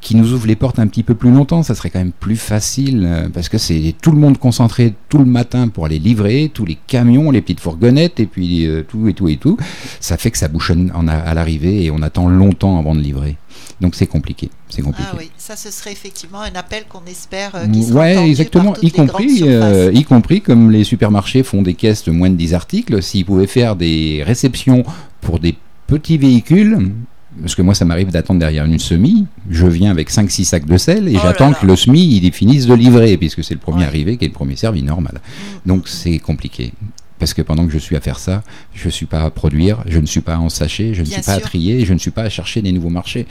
qui 0.00 0.16
nous 0.16 0.32
ouvre 0.32 0.46
les 0.46 0.56
portes 0.56 0.78
un 0.78 0.86
petit 0.86 1.02
peu 1.02 1.14
plus 1.14 1.30
longtemps. 1.30 1.62
Ça 1.62 1.74
serait 1.74 1.90
quand 1.90 1.98
même 1.98 2.12
plus 2.12 2.36
facile 2.36 3.04
euh, 3.06 3.28
parce 3.28 3.48
que 3.48 3.58
c'est 3.58 3.94
tout 4.00 4.10
le 4.12 4.18
monde 4.18 4.38
concentré 4.38 4.94
tout 5.08 5.18
le 5.18 5.24
matin 5.26 5.68
pour 5.68 5.84
aller 5.84 5.98
livrer, 5.98 6.50
tous 6.52 6.64
les 6.64 6.78
camions, 6.86 7.30
les 7.30 7.40
petites 7.42 7.60
fourgonnettes 7.60 8.18
et 8.20 8.26
puis 8.26 8.66
euh, 8.66 8.82
tout 8.82 9.08
et 9.08 9.14
tout 9.14 9.28
et 9.28 9.36
tout. 9.36 9.56
Ça 10.00 10.16
fait 10.16 10.30
que 10.30 10.38
ça 10.38 10.48
bouchonne 10.48 10.90
en 10.94 11.06
a- 11.06 11.12
à 11.14 11.34
l'arrivée 11.34 11.84
et 11.84 11.90
on 11.90 12.00
attend 12.02 12.28
longtemps 12.28 12.78
avant 12.78 12.94
de 12.94 13.00
livrer. 13.00 13.36
Donc 13.80 13.94
c'est 13.94 14.06
compliqué. 14.06 14.50
C'est 14.68 14.82
compliqué. 14.82 15.08
Ah 15.12 15.16
oui, 15.18 15.30
ça 15.36 15.56
ce 15.56 15.70
serait 15.70 15.92
effectivement 15.92 16.40
un 16.40 16.54
appel 16.54 16.84
qu'on 16.88 17.04
espère 17.06 17.54
euh, 17.54 17.66
qui 17.66 17.82
sera 17.84 18.00
Ouais, 18.00 18.28
exactement. 18.28 18.72
par 18.72 18.84
Y 18.84 18.90
compris, 18.92 19.40
euh, 19.42 19.90
y 19.92 20.04
compris 20.04 20.40
comme 20.40 20.70
les 20.70 20.84
supermarchés 20.84 21.42
font 21.42 21.60
des 21.62 21.74
caisses 21.74 22.04
de 22.04 22.10
moins 22.10 22.30
de 22.30 22.36
10 22.36 22.54
articles, 22.54 23.02
s'ils 23.02 23.24
pouvaient 23.24 23.46
faire 23.46 23.76
des 23.76 24.22
réceptions 24.24 24.82
pour 25.20 25.40
des 25.40 25.56
petits 25.86 26.18
véhicules, 26.18 26.90
parce 27.40 27.54
que 27.54 27.62
moi 27.62 27.74
ça 27.74 27.84
m'arrive 27.84 28.10
d'attendre 28.10 28.40
derrière 28.40 28.64
une 28.64 28.78
semi, 28.78 29.26
je 29.48 29.66
viens 29.66 29.90
avec 29.90 30.10
5-6 30.10 30.44
sacs 30.44 30.66
de 30.66 30.76
sel 30.76 31.08
et 31.08 31.16
Oh 31.16 31.20
j'attends 31.22 31.52
que 31.52 31.64
le 31.66 31.76
semi 31.76 32.16
il 32.16 32.32
finisse 32.32 32.66
de 32.66 32.74
livrer, 32.74 33.16
puisque 33.16 33.44
c'est 33.44 33.54
le 33.54 33.60
premier 33.60 33.80
Ouais. 33.80 33.86
arrivé 33.86 34.16
qui 34.16 34.24
est 34.24 34.28
le 34.28 34.34
premier 34.34 34.56
servi 34.56 34.82
normal. 34.82 35.14
Mm. 35.14 35.68
Donc 35.68 35.88
c'est 35.88 36.18
compliqué. 36.18 36.72
Parce 37.18 37.34
que 37.34 37.42
pendant 37.42 37.66
que 37.66 37.72
je 37.72 37.78
suis 37.78 37.96
à 37.96 38.00
faire 38.00 38.18
ça, 38.18 38.42
je 38.74 38.86
ne 38.86 38.90
suis 38.90 39.06
pas 39.06 39.22
à 39.22 39.30
produire, 39.30 39.82
je 39.86 39.98
ne 39.98 40.06
suis 40.06 40.22
pas 40.22 40.34
à 40.34 40.38
en 40.38 40.48
sacher, 40.48 40.94
je 40.94 41.02
ne 41.02 41.06
Bien 41.06 41.16
suis 41.18 41.26
pas 41.26 41.34
à 41.34 41.40
trier, 41.40 41.84
je 41.84 41.92
ne 41.92 41.98
suis 41.98 42.10
pas 42.10 42.22
à 42.22 42.28
chercher 42.30 42.62
des 42.62 42.72
nouveaux 42.72 42.88
marchés. 42.88 43.26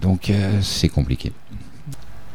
Donc 0.00 0.28
euh, 0.30 0.60
c'est 0.62 0.88
compliqué. 0.88 1.32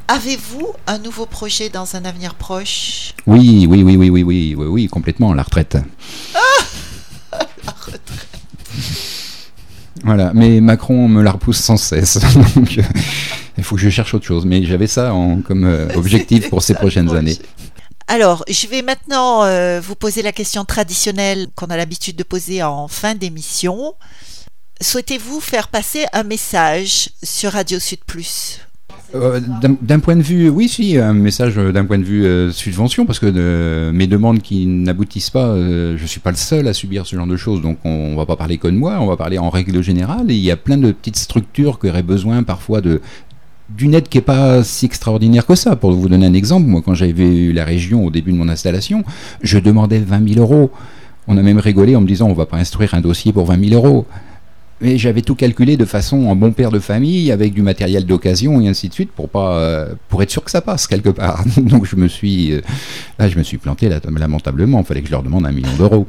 Avez-vous 0.08 0.74
un 0.88 0.98
nouveau 0.98 1.28
projet 1.28 1.70
dans 1.70 1.96
un 1.96 2.04
avenir 2.04 2.34
proche? 2.34 3.14
Oui, 3.28 3.68
oui, 3.70 3.84
oui, 3.84 3.96
oui, 3.96 4.10
oui, 4.10 4.24
oui, 4.24 4.56
oui, 4.58 4.66
oui, 4.66 4.88
complètement, 4.88 5.34
la 5.36 5.44
retraite. 5.44 5.78
Voilà, 10.10 10.32
mais 10.34 10.60
Macron 10.60 11.08
me 11.08 11.22
la 11.22 11.34
repousse 11.34 11.60
sans 11.60 11.78
cesse. 11.78 12.18
Donc, 12.56 12.80
euh, 12.80 12.82
il 13.60 13.64
faut 13.64 13.76
que 13.76 13.82
je 13.82 13.92
cherche 13.92 14.16
autre 14.16 14.26
chose. 14.26 14.44
Mais 14.44 14.64
j'avais 14.66 14.88
ça 14.88 15.14
en- 15.14 15.40
comme 15.42 15.66
euh, 15.66 15.88
objectif 15.96 16.50
pour 16.50 16.64
ces 16.64 16.74
prochaines 16.74 17.16
années. 17.16 17.38
Alors, 18.08 18.44
je 18.50 18.66
vais 18.66 18.82
maintenant 18.82 19.44
euh, 19.44 19.80
vous 19.80 19.94
poser 19.94 20.24
la 20.24 20.32
question 20.32 20.66
traditionnelle 20.66 21.46
qu'on 21.54 21.68
a 21.68 21.78
l'habitude 21.78 22.16
de 22.16 22.24
poser 22.24 22.64
en 22.64 22.88
fin 22.88 23.14
d'émission. 23.14 23.94
Souhaitez-vous 24.82 25.42
faire 25.42 25.68
passer 25.68 26.08
un 26.12 26.24
message 26.24 27.10
sur 27.22 27.52
Radio 27.52 27.78
Sud 27.80 28.00
Plus? 28.08 28.62
Euh, 29.16 29.40
d'un- 29.82 30.00
point 30.00 30.16
de 30.16 30.22
vue, 30.22 30.50
oui, 30.50 30.68
si, 30.70 30.98
un 30.98 31.14
message 31.14 31.58
euh, 31.58 31.72
d'un 31.72 31.86
point 31.86 31.98
de 31.98 32.04
vue 32.04 32.26
euh, 32.26 32.52
subvention, 32.52 33.06
parce 33.08 33.18
que 33.20 33.90
mes 33.92 34.06
demandes 34.08 34.42
qui 34.42 34.68
n'aboutissent 34.68 35.32
pas, 35.32 35.56
je 35.58 36.06
suis 36.06 36.20
pas 36.20 36.30
le 36.32 36.38
seul 36.38 36.68
à 36.68 36.74
subir 36.74 37.06
ce 37.08 37.16
genre 37.16 37.26
de 37.28 37.36
choses, 37.38 37.62
donc 37.62 37.78
on, 37.84 37.90
on 37.90 38.16
va 38.16 38.26
pas 38.26 38.36
parler 38.36 38.58
que 38.58 38.68
de 38.68 38.74
moi, 38.76 38.98
on 39.02 39.08
va 39.08 39.18
parler 39.18 39.40
en 39.40 39.50
règle 39.50 39.82
générale, 39.82 40.30
et 40.30 40.36
il 40.36 40.44
y 40.44 40.52
a 40.52 40.58
plein 40.58 40.78
de 40.78 40.92
petites 40.92 41.18
structures 41.18 41.80
qui 41.80 41.90
auraient 41.90 42.04
besoin 42.04 42.44
parfois 42.44 42.82
de 42.82 43.02
d'une 43.70 43.94
aide 43.94 44.10
qui 44.10 44.18
n'est 44.18 44.24
pas 44.24 44.64
si 44.64 44.88
extraordinaire 44.88 45.46
que 45.46 45.54
ça. 45.54 45.76
Pour 45.76 45.92
vous 45.92 46.10
donner 46.10 46.26
un 46.26 46.34
exemple, 46.34 46.66
moi 46.68 46.82
quand 46.84 46.96
j'avais 46.96 47.28
eu 47.28 47.54
la 47.54 47.66
région 47.66 48.04
au 48.06 48.10
début 48.10 48.32
de 48.32 48.38
mon 48.38 48.50
installation, 48.50 49.04
je 49.44 49.60
demandais 49.60 50.00
20 50.00 50.28
000 50.34 50.40
euros. 50.40 50.72
On 51.28 51.38
a 51.38 51.44
même 51.44 51.60
rigolé 51.60 51.96
en 51.96 52.02
me 52.02 52.08
disant 52.08 52.28
on 52.28 52.34
va 52.34 52.48
pas 52.48 52.58
instruire 52.58 52.96
un 52.96 53.02
dossier 53.02 53.32
pour 53.32 53.46
20 53.46 53.70
000 53.70 53.76
euros. 53.86 54.08
Mais 54.82 54.98
j'avais 54.98 55.22
tout 55.22 55.36
calculé 55.36 55.76
de 55.76 55.84
façon 55.84 56.28
en 56.28 56.36
bon 56.36 56.54
père 56.54 56.72
de 56.72 56.80
famille, 56.80 57.32
avec 57.32 57.54
du 57.54 57.62
matériel 57.62 58.06
d'occasion 58.06 58.62
et 58.62 58.68
ainsi 58.68 58.88
de 58.88 58.94
suite, 58.94 59.12
pour 59.12 59.28
pas, 59.28 59.58
euh, 59.58 59.94
pour 60.08 60.24
être 60.24 60.32
sûr 60.32 60.44
que 60.44 60.52
ça 60.52 60.62
passe 60.62 60.88
quelque 60.88 61.10
part. 61.10 61.44
Donc 61.58 61.86
je 61.86 61.98
me 61.98 62.08
suis, 62.08 62.54
euh, 62.54 62.62
là 63.18 63.28
je 63.28 63.38
me 63.38 63.44
suis 63.44 63.58
planté 63.58 63.90
là, 63.90 64.00
lamentablement. 64.18 64.80
Il 64.80 64.86
fallait 64.86 65.02
que 65.02 65.08
je 65.08 65.12
leur 65.12 65.24
demande 65.24 65.46
un 65.46 65.52
million 65.52 65.74
d'euros. 65.78 66.08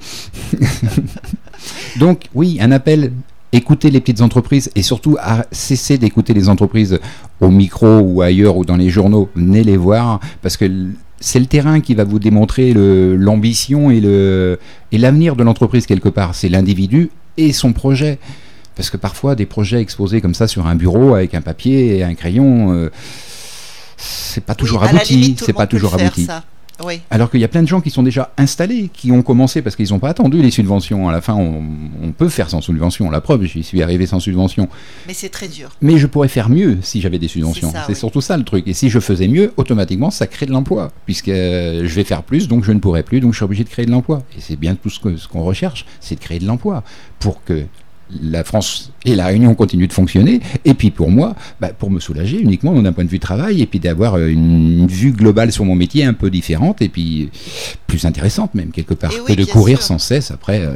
Donc 1.99 2.27
oui, 2.35 2.59
un 2.61 2.71
appel. 2.71 3.13
Écoutez 3.53 3.91
les 3.91 4.01
petites 4.01 4.21
entreprises 4.21 4.71
et 4.77 4.83
surtout 4.83 5.17
à 5.21 5.45
cesser 5.51 5.99
d'écouter 5.99 6.35
les 6.35 6.49
entreprises 6.49 7.01
au 7.41 7.49
micro 7.49 7.99
ou 7.99 8.23
ailleurs 8.23 8.57
ou 8.57 8.65
dans 8.65 8.77
les 8.77 8.91
journaux. 8.91 9.29
Venez 9.35 9.65
les 9.65 9.77
voir 9.77 10.21
parce 10.41 10.57
que 10.57 10.71
c'est 11.19 11.41
le 11.41 11.47
terrain 11.47 11.81
qui 11.81 11.97
va 11.97 12.05
vous 12.05 12.21
démontrer 12.21 12.73
l'ambition 12.73 13.91
et 13.91 14.01
le 14.01 14.61
et 14.93 14.99
l'avenir 14.99 15.35
de 15.35 15.43
l'entreprise 15.43 15.87
quelque 15.87 16.09
part. 16.09 16.37
C'est 16.37 16.49
l'individu 16.49 17.11
et 17.37 17.53
son 17.53 17.73
projet. 17.73 18.21
Parce 18.81 18.89
que 18.89 18.97
parfois, 18.97 19.35
des 19.35 19.45
projets 19.45 19.79
exposés 19.83 20.23
comme 20.23 20.33
ça 20.33 20.49
sur 20.49 20.67
un 20.67 20.75
bureau 20.75 21.15
avec 21.15 21.35
un 21.35 21.43
papier 21.43 21.99
et 21.99 22.03
un 22.03 22.15
crayon, 22.15 22.73
euh, 22.73 22.91
c'est 23.99 24.43
pas 24.43 24.55
toujours 24.55 24.81
Oui, 24.81 24.89
abouti. 24.89 25.37
C'est 25.39 25.53
pas 25.53 25.67
toujours 25.67 25.93
abouti. 25.93 26.25
ça. 26.25 26.45
Oui. 26.83 27.03
Alors 27.11 27.31
qu'il 27.31 27.41
y 27.41 27.45
a 27.45 27.49
plein 27.49 27.63
de 27.63 27.69
gens 27.69 27.83
qui 27.83 27.91
sont 27.91 28.03
déjà 28.03 28.33
installés, 28.39 28.89
qui 28.91 29.13
ont 29.13 29.21
commencé 29.21 29.61
parce 29.61 29.77
qu'ils 29.77 29.91
n'ont 29.91 29.99
pas 29.99 30.09
attendu 30.09 30.41
les 30.41 30.51
subventions. 30.51 31.11
À 31.11 31.13
la 31.13 31.21
fin, 31.21 31.35
on, 31.35 31.63
on 32.03 32.13
peut 32.13 32.31
faire 32.31 32.49
sans 32.49 32.63
subvention. 32.63 33.11
La 33.11 33.21
preuve, 33.21 33.45
j'y 33.45 33.63
suis 33.63 33.83
arrivé 33.83 34.07
sans 34.07 34.19
subvention. 34.19 34.67
Mais 35.07 35.13
c'est 35.13 35.29
très 35.29 35.49
dur. 35.49 35.69
Mais 35.83 35.99
je 35.99 36.07
pourrais 36.07 36.29
faire 36.29 36.49
mieux 36.49 36.79
si 36.81 37.03
j'avais 37.03 37.19
des 37.19 37.29
subventions. 37.29 37.71
C'est 37.71 37.89
oui. 37.91 37.95
surtout 37.95 38.23
ça 38.23 38.39
le 38.39 38.45
truc. 38.45 38.67
Et 38.67 38.73
si 38.73 38.89
je 38.89 38.99
faisais 38.99 39.29
mieux, 39.29 39.53
automatiquement, 39.59 40.11
ça 40.11 40.27
crée 40.27 40.47
de 40.47 40.53
l'emploi. 40.53 40.91
Puisque 41.05 41.29
euh, 41.29 41.83
je 41.85 41.95
vais 41.95 42.05
faire 42.05 42.23
plus, 42.23 42.49
donc 42.49 42.65
je 42.65 42.73
ne 42.73 42.79
pourrai 42.79 43.03
plus, 43.03 43.21
donc 43.21 43.33
je 43.35 43.37
suis 43.37 43.45
obligé 43.45 43.63
de 43.65 43.69
créer 43.69 43.85
de 43.85 43.91
l'emploi. 43.91 44.23
Et 44.39 44.41
c'est 44.41 44.57
bien 44.57 44.75
tout 44.75 44.89
ce 44.89 44.99
qu'on 45.29 45.43
recherche, 45.43 45.85
c'est 46.01 46.15
de 46.15 46.21
créer 46.21 46.39
de 46.39 46.47
l'emploi. 46.47 46.83
Pour 47.19 47.45
que 47.45 47.65
la 48.23 48.45
France 48.45 48.91
et 49.05 49.15
la 49.15 49.27
Réunion 49.27 49.55
continuent 49.55 49.89
de 49.89 49.93
fonctionner. 49.93 50.41
Et 50.65 50.75
puis 50.75 50.91
pour 50.91 51.11
moi, 51.11 51.35
bah, 51.61 51.71
pour 51.77 51.91
me 51.91 52.01
soulager 52.01 52.41
uniquement 52.41 52.81
d'un 52.81 52.93
point 52.93 53.05
de 53.05 53.11
vue 53.11 53.19
travail. 53.21 53.63
Et 53.63 53.67
puis 53.67 53.81
d'avoir 53.81 54.15
euh, 54.15 54.29
une, 54.29 54.87
vue 54.87 55.13
globale 55.13 55.53
sur 55.53 55.65
mon 55.65 55.75
métier 55.75 56.05
un 56.05 56.15
peu 56.15 56.31
différente. 56.31 56.83
Et 56.83 56.89
puis 56.89 57.31
plus 57.87 58.05
intéressante 58.05 58.55
même, 58.55 58.71
quelque 58.71 58.95
part. 58.95 59.13
Et 59.13 59.21
oui, 59.21 59.37
que 59.37 59.41
de 59.41 59.45
courir 59.45 59.79
sûr. 59.79 59.87
sans 59.87 59.99
cesse 59.99 60.31
après 60.31 60.61
euh, 60.61 60.75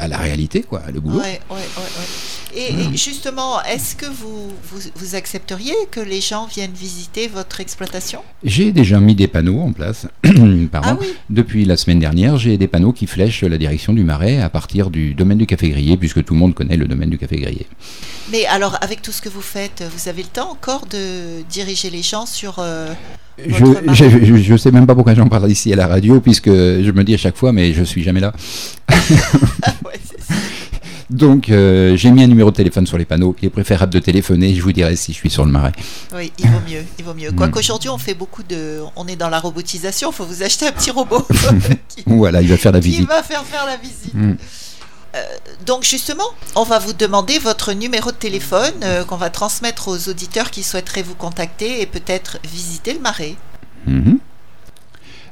à 0.00 0.08
la 0.08 0.18
réalité, 0.18 0.62
quoi, 0.62 0.82
le 0.92 1.00
boulot. 1.00 1.18
Ouais, 1.18 1.40
ouais, 1.50 1.56
ouais, 1.56 1.56
ouais. 1.56 2.23
Et, 2.56 2.68
et 2.72 2.96
justement, 2.96 3.60
est-ce 3.64 3.96
que 3.96 4.06
vous, 4.06 4.48
vous, 4.70 4.78
vous 4.94 5.14
accepteriez 5.16 5.74
que 5.90 6.00
les 6.00 6.20
gens 6.20 6.46
viennent 6.46 6.72
visiter 6.72 7.26
votre 7.26 7.60
exploitation? 7.60 8.20
J'ai 8.44 8.70
déjà 8.70 9.00
mis 9.00 9.14
des 9.14 9.26
panneaux 9.26 9.60
en 9.60 9.72
place. 9.72 10.06
Pardon. 10.70 10.90
Ah 10.92 10.96
oui 11.00 11.08
Depuis 11.30 11.64
la 11.64 11.76
semaine 11.76 11.98
dernière, 11.98 12.38
j'ai 12.38 12.56
des 12.56 12.68
panneaux 12.68 12.92
qui 12.92 13.06
flèchent 13.06 13.42
la 13.42 13.58
direction 13.58 13.92
du 13.92 14.04
marais 14.04 14.40
à 14.40 14.48
partir 14.50 14.90
du 14.90 15.14
domaine 15.14 15.38
du 15.38 15.46
café 15.46 15.68
grillé, 15.70 15.96
puisque 15.96 16.24
tout 16.24 16.34
le 16.34 16.40
monde 16.40 16.54
connaît 16.54 16.76
le 16.76 16.86
domaine 16.86 17.10
du 17.10 17.18
café 17.18 17.36
grillé. 17.36 17.66
Mais 18.30 18.46
alors, 18.46 18.78
avec 18.80 19.02
tout 19.02 19.12
ce 19.12 19.20
que 19.20 19.28
vous 19.28 19.40
faites, 19.42 19.82
vous 19.94 20.08
avez 20.08 20.22
le 20.22 20.28
temps 20.28 20.50
encore 20.52 20.86
de 20.86 21.42
diriger 21.50 21.90
les 21.90 22.02
gens 22.02 22.24
sur... 22.26 22.56
euh, 22.60 22.92
Je, 23.38 24.36
je 24.36 24.56
sais 24.56 24.70
même 24.70 24.86
pas 24.86 24.94
pourquoi 24.94 25.14
j'en 25.14 25.28
parle 25.28 25.50
ici 25.50 25.72
à 25.72 25.76
la 25.76 25.88
radio, 25.88 26.20
puisque 26.20 26.48
je 26.48 26.90
me 26.92 27.02
dis 27.02 27.14
à 27.14 27.18
chaque 27.18 27.36
fois, 27.36 27.52
mais 27.52 27.72
je 27.74 27.82
suis 27.82 28.02
jamais 28.04 28.20
là. 28.20 28.32
ouais, 28.90 30.00
c'est 30.04 30.12
ça. 30.12 30.13
Donc 31.14 31.48
euh, 31.48 31.96
j'ai 31.96 32.10
mis 32.10 32.24
un 32.24 32.26
numéro 32.26 32.50
de 32.50 32.56
téléphone 32.56 32.86
sur 32.86 32.98
les 32.98 33.04
panneaux. 33.04 33.36
Il 33.40 33.46
est 33.46 33.50
préférable 33.50 33.92
de 33.92 34.00
téléphoner. 34.00 34.52
Je 34.52 34.60
vous 34.62 34.72
dirai 34.72 34.96
si 34.96 35.12
je 35.12 35.16
suis 35.16 35.30
sur 35.30 35.44
le 35.44 35.52
marais. 35.52 35.72
Oui, 36.12 36.32
il 36.40 36.48
vaut 36.48 36.60
mieux, 36.68 36.82
il 36.98 37.04
vaut 37.04 37.14
mieux. 37.14 37.30
Mm. 37.30 37.36
Quoiqu'aujourd'hui, 37.36 37.88
on 37.88 37.98
fait 37.98 38.14
beaucoup 38.14 38.42
de... 38.42 38.80
On 38.96 39.06
est 39.06 39.14
dans 39.14 39.28
la 39.28 39.38
robotisation, 39.38 40.10
il 40.10 40.14
faut 40.14 40.24
vous 40.24 40.42
acheter 40.42 40.66
un 40.66 40.72
petit 40.72 40.90
robot 40.90 41.24
qui, 41.88 42.02
Voilà, 42.06 42.42
il 42.42 42.48
va 42.48 42.56
faire 42.56 42.72
la 42.72 42.80
visite. 42.80 43.08
va 43.08 43.22
faire 43.22 43.44
faire 43.44 43.64
la 43.64 43.76
visite. 43.76 44.12
Mm. 44.12 44.34
Donc 45.64 45.84
justement, 45.84 46.24
on 46.56 46.64
va 46.64 46.80
vous 46.80 46.92
demander 46.92 47.38
votre 47.38 47.72
numéro 47.72 48.10
de 48.10 48.16
téléphone 48.16 48.72
euh, 48.82 49.04
qu'on 49.04 49.16
va 49.16 49.30
transmettre 49.30 49.86
aux 49.86 50.08
auditeurs 50.08 50.50
qui 50.50 50.64
souhaiteraient 50.64 51.02
vous 51.04 51.14
contacter 51.14 51.80
et 51.80 51.86
peut-être 51.86 52.38
visiter 52.44 52.92
le 52.92 53.00
marais. 53.00 53.36
Mhm. 53.86 54.18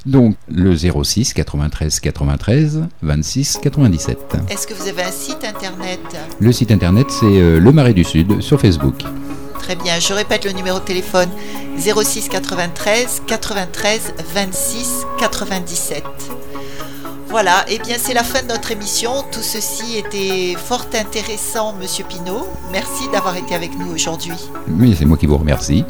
Donc 0.05 0.35
le 0.49 0.75
06 0.75 1.33
93 1.33 1.99
93 1.99 2.83
26 3.01 3.59
97. 3.61 4.17
Est-ce 4.49 4.67
que 4.67 4.73
vous 4.73 4.87
avez 4.87 5.03
un 5.03 5.11
site 5.11 5.43
internet? 5.45 5.99
Le 6.39 6.51
site 6.51 6.71
internet 6.71 7.07
c'est 7.09 7.25
euh, 7.25 7.59
Le 7.59 7.71
Marais 7.71 7.93
du 7.93 8.03
Sud 8.03 8.41
sur 8.41 8.59
Facebook. 8.59 9.03
Très 9.59 9.75
bien, 9.77 9.97
je 9.99 10.11
répète 10.11 10.43
le 10.43 10.51
numéro 10.51 10.79
de 10.79 10.83
téléphone 10.83 11.29
06 11.77 12.27
93 12.27 13.23
93 13.27 14.13
26 14.33 15.05
97. 15.19 16.03
Voilà, 17.29 17.65
et 17.67 17.79
bien 17.79 17.95
c'est 17.97 18.13
la 18.13 18.23
fin 18.23 18.43
de 18.43 18.49
notre 18.49 18.71
émission. 18.71 19.09
Tout 19.31 19.41
ceci 19.41 19.97
était 19.97 20.55
fort 20.55 20.85
intéressant, 20.93 21.73
Monsieur 21.73 22.03
Pinault. 22.03 22.45
Merci 22.71 23.09
d'avoir 23.11 23.37
été 23.37 23.55
avec 23.55 23.71
nous 23.79 23.91
aujourd'hui. 23.91 24.35
Mais 24.67 24.93
c'est 24.93 25.05
moi 25.05 25.17
qui 25.17 25.25
vous 25.27 25.37
remercie. 25.37 25.85